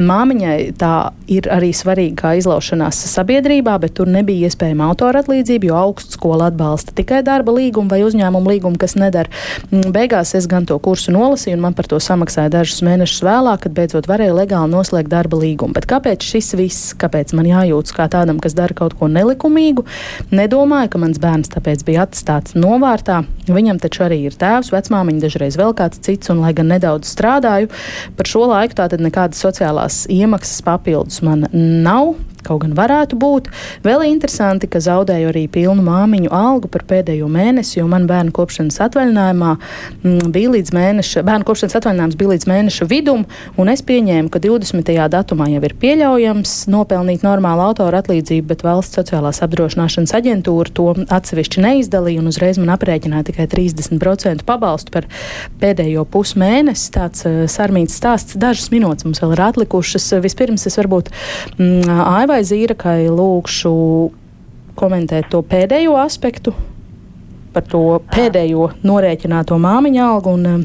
[0.00, 0.94] Māmiņai tā
[1.30, 6.94] ir arī svarīga kā izlaušanās sabiedrībā, bet tur nebija iespējama autora atlīdzība, jo augstskola atbalsta
[6.96, 9.30] tikai darba līgumu vai uzņēmumu līgumu, kas nedara.
[9.70, 13.64] Mm, beigās es gan to kursu nolasīju, un man par to samaksāja dažus mēnešus vēlāk,
[13.66, 15.76] kad beidzot varēju legāli noslēgt darba līgumu.
[15.76, 19.86] Bet kāpēc šis viss, kāpēc man jājūtas kā tādam, kas dara kaut ko nelikumīgu?
[20.34, 23.22] Nedomāju, ka mans bērns tāpēc bija atstāts novārtā.
[23.50, 27.70] Viņam taču arī ir tēvs, vecmāmiņa, dažreiz vēl kāds cits, un lai gan nedaudz strādāju.
[28.16, 32.16] Par šo laiku tātad nekādas sociālās iemaksas papildus man nav.
[32.46, 33.50] Kaut gan varētu būt.
[33.84, 38.80] Vēl interesanti, ka zaudēju arī pilnu māmiņu algu par pēdējo mēnesi, jo man bērnu kopšanas
[38.86, 43.26] atvaļinājumā mm, bija līdz mēneša, bērnu kopšanas atvaļinājums bija līdz mēneša vidum,
[43.60, 44.92] un es pieņēmu, ka 20.
[45.12, 51.64] datumā jau ir pieļaujams nopelnīt normālu autora atlīdzību, bet valsts sociālās apdrošināšanas aģentūra to atsevišķi
[51.64, 55.08] neizdalīja un uzreiz man aprēķināja tikai 30% pabalstu par
[55.60, 56.90] pēdējo pusmēnesi.
[56.94, 58.38] Tāds uh, sarmīts stāsts.
[58.40, 60.10] Dažas minūtes mums vēl ir atlikušas.
[60.24, 61.10] Vispirms es varbūt
[61.56, 62.00] mm,
[62.30, 63.70] Aivai Zīrakai lūkšu
[64.78, 66.52] komentēt to pēdējo aspektu.
[67.50, 70.34] par to pēdējo norēķināto māmiņu algu.
[70.38, 70.60] Un, um,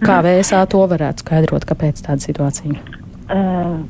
[0.00, 0.40] kā mhm.
[0.40, 2.80] VSA to varētu skaidrot, kāpēc tāda situācija?
[3.28, 3.84] Uh,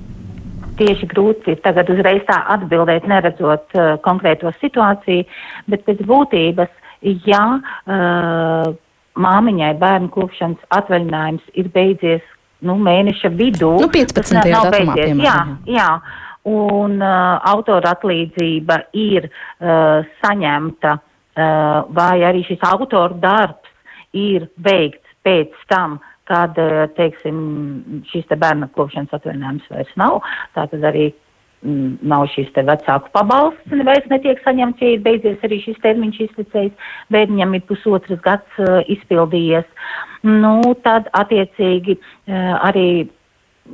[0.75, 5.29] tieši grūti tagad uzreiz tā atbildēt, neredzot uh, konkrēto situāciju,
[5.71, 6.75] bet pēc būtības,
[7.31, 8.75] ja uh,
[9.15, 12.27] māmiņai bērnu kopšanas atvaļinājums ir beidzies
[12.67, 14.39] nu, mēneša vidū, nu, 15.
[14.41, 15.39] datumā, beidzies, jā,
[15.71, 15.89] jā,
[16.49, 23.73] un uh, autora atlīdzība ir uh, saņemta, uh, vai arī šis autora darbs
[24.15, 25.99] ir veikts pēc tam,
[26.29, 27.39] kad, uh, teiksim,
[28.13, 30.21] šis te bērna kopšanas atvaļinājums vairs nav,
[30.57, 31.11] tātad arī
[31.65, 36.25] mm, nav šis te vecāku pabalsts, vairs netiek saņemts, ja ir beidzies arī šis termiņš
[36.29, 39.69] izlicējis, bērniņam ir pusotras gads uh, izpildījies,
[40.25, 42.89] nu, tad attiecīgi uh, arī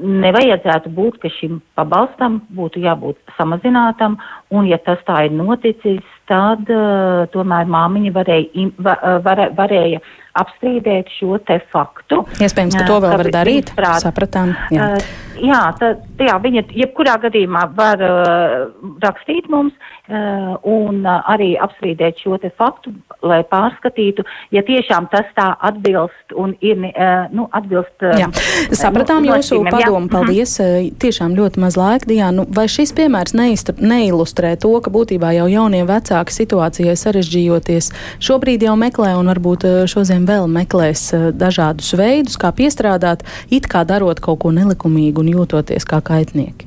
[0.00, 4.16] nevajadzētu būt, ka šim pabalstam būtu jābūt samazinātam,
[4.54, 8.94] un ja tas tā ir noticis, tad uh, tomēr māmiņa varēja, va,
[9.24, 10.02] var, varēja
[10.38, 12.22] apstrīdēt šo te faktu.
[12.38, 13.74] Iespējams, ka to vēl var darīt.
[14.04, 14.54] Sapratām.
[14.70, 18.68] Jā, uh, jā, tad, jā viņa jebkurā gadījumā var uh,
[19.02, 19.74] rakstīt mums
[20.10, 22.92] uh, un uh, arī apstrīdēt šo te faktu,
[23.26, 24.24] lai pārskatītu,
[24.54, 27.96] ja tiešām tas tā atbilst un ir, uh, nu, atbilst.
[28.02, 28.28] Uh, jā.
[28.76, 30.12] Sapratām nu, jūsu padomu, jā.
[30.12, 30.56] paldies.
[30.60, 30.98] Mm.
[31.00, 32.32] Tiešām ļoti maz laika, Diana.
[32.40, 37.90] Nu, vai šis piemērs neilustrē to, ka būtībā jau jaunie vecāki situācijai sarežģījoties
[38.22, 44.22] šobrīd jau meklē un varbūt šodien vēl meklēs dažādus veidus, kā piestrādāt, it kā darot
[44.22, 46.66] kaut ko nelikumīgu un jūtoties kā kaitnieki?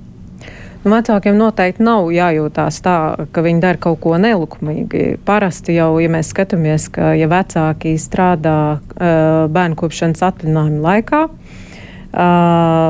[0.84, 2.96] Nu, vecākiem noteikti nav jājūtās tā,
[3.32, 5.14] ka viņi dara kaut ko nelikumīgi.
[5.24, 11.70] Parasti jau, ja mēs skatāmies, ka ja vecāki strādā uh, bērnu kopšanas atvaļinājuma laikā, uh,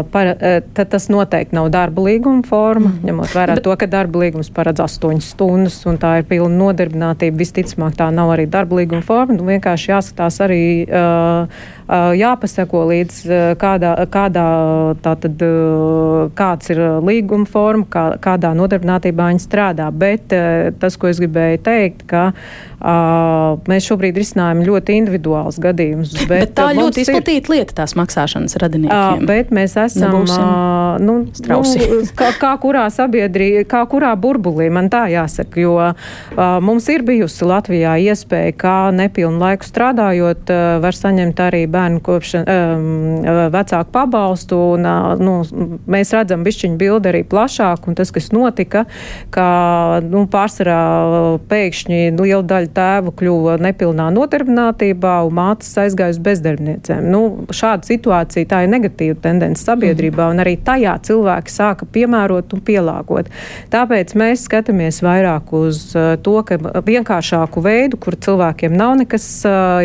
[0.09, 0.31] par,
[0.73, 3.05] tad tas noteikti nav darba līguma forma, mm.
[3.11, 3.67] ņemot vērā Bet...
[3.67, 7.43] to, ka darba līgums paredz 8 stundas un tā ir pilna nodarbinātība.
[7.45, 9.37] Visticamāk, tā nav arī darba līguma forma.
[9.37, 11.45] Nu, vienkārši jāskatās arī, uh,
[11.87, 14.45] uh, jāpaseko līdz uh, kādā, kādā
[15.05, 19.89] tātad, uh, kāds ir līguma forma, kā, kādā nodarbinātībā viņi strādā.
[19.91, 20.33] Bet
[20.79, 22.31] tas, ko es gribēju teikt, ka
[23.69, 26.11] mēs šobrīd risinājam ļoti individuāls gadījumus.
[26.33, 29.23] Bet, bet tā ļoti izplatīta lieta tās maksāšanas radiniekiem.
[29.23, 31.79] Uh, bet mēs esam uh, nu, strausi.
[31.79, 35.93] Nu, kā, kā kurā sabiedrī, kā kurā burbulī, man tā jāsaka, jo uh,
[36.63, 40.51] mums ir bijusi Latvijā iespēja, kā nepilnu laiku strādājot,
[40.83, 44.59] var saņemt arī bērnu kopšanu, um, vecāku pabalstu.
[44.75, 45.35] Un, uh, nu,
[45.89, 48.85] mēs redzam bišķiņu bildi arī plašāk, un tas, kas notika,
[49.33, 49.47] ka
[50.05, 50.79] nu, pārsvarā
[51.49, 57.09] pēkšņi liela daļa tēvu kļuva nepilnā nodarbinātībā un mātes aizgāja uz bezdarbniecēm.
[57.13, 57.23] Nu,
[57.53, 63.31] šāda situācija tā ir negatīva tendence sabiedrībā, un arī tajā cilvēki sāka piemērot un pielāgot.
[63.73, 69.27] Tāpēc mēs skatāmies vairāk uz to, ka vienkāršāku veidu, kur cilvēkiem nav nekas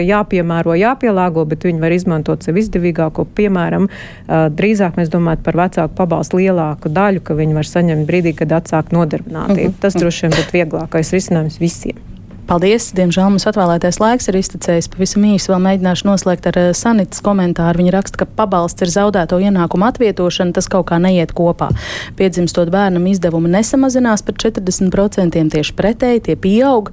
[0.05, 3.27] jāpiemēro, jāpielāgo, bet viņi var izmantot sev izdevīgāko.
[3.39, 8.35] Piemēram, uh, drīzāk mēs domājam par vecāku pabalstu lielāku daļu, ka viņi var saņemt brīdī,
[8.39, 9.77] kad atsāk nodarbinātību.
[9.83, 12.18] Tas droši vien būtu vieglākais risinājums visiem.
[12.49, 12.87] Paldies!
[12.97, 14.87] Diemžēl mums atvēlētais laiks ir iztecējis.
[14.89, 17.83] Pavisam īsi vēl mēģināšu noslēgt ar eh, Sanitas komentāru.
[17.83, 21.69] Viņa raksta, ka pabalsts ir zaudēto ienākumu atvietošana, tas kaut kā neiet kopā.
[22.17, 26.89] Piedzimstot bērnam izdevumi nesamazinās par 40%, tieši pretēji tie pieaug.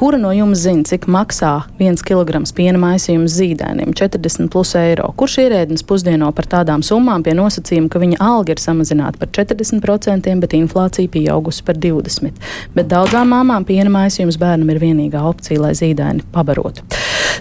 [0.00, 5.12] Kura no jums zina, cik maksā viens kilograms piena maisījums zīdainim- 40 plus eiro?
[5.20, 10.40] Kurš ierēdnis pusdieno par tādām summām pie nosacījuma, ka viņa alga ir samazināta par 40%,
[10.40, 12.32] bet inflācija pieaugusi par 20%?
[12.74, 16.86] Bet daudzām māmām piena maisījums bērnam ir viens vienīgā opcija, lai zīdaini pabarotu.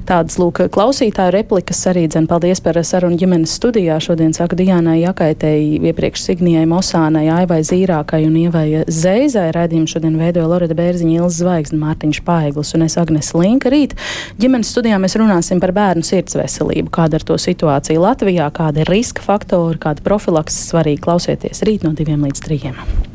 [0.04, 4.00] Tādas lūk klausītāju replikas arī dzen paldies par sarunu ģimenes studijā.
[4.04, 9.52] Šodien saku Dijānai Jakaitei, iepriekš Signijai Mosānai, Aivai Zīrākai un Ievai Zeizai.
[9.56, 13.72] Radījumu šodien veidoja Loreta Bērziņa, Ilza Zvaigzne, Mārtiņš Paiglis un es Agnes Linka.
[13.74, 13.96] Rīt
[14.42, 18.94] ģimenes studijā mēs runāsim par bērnu sirds veselību, kāda ir to situācija Latvijā, kāda ir
[18.98, 23.13] riska faktori, kāda profilakses svarīgi klausieties rīt no diviem līdz trījiem.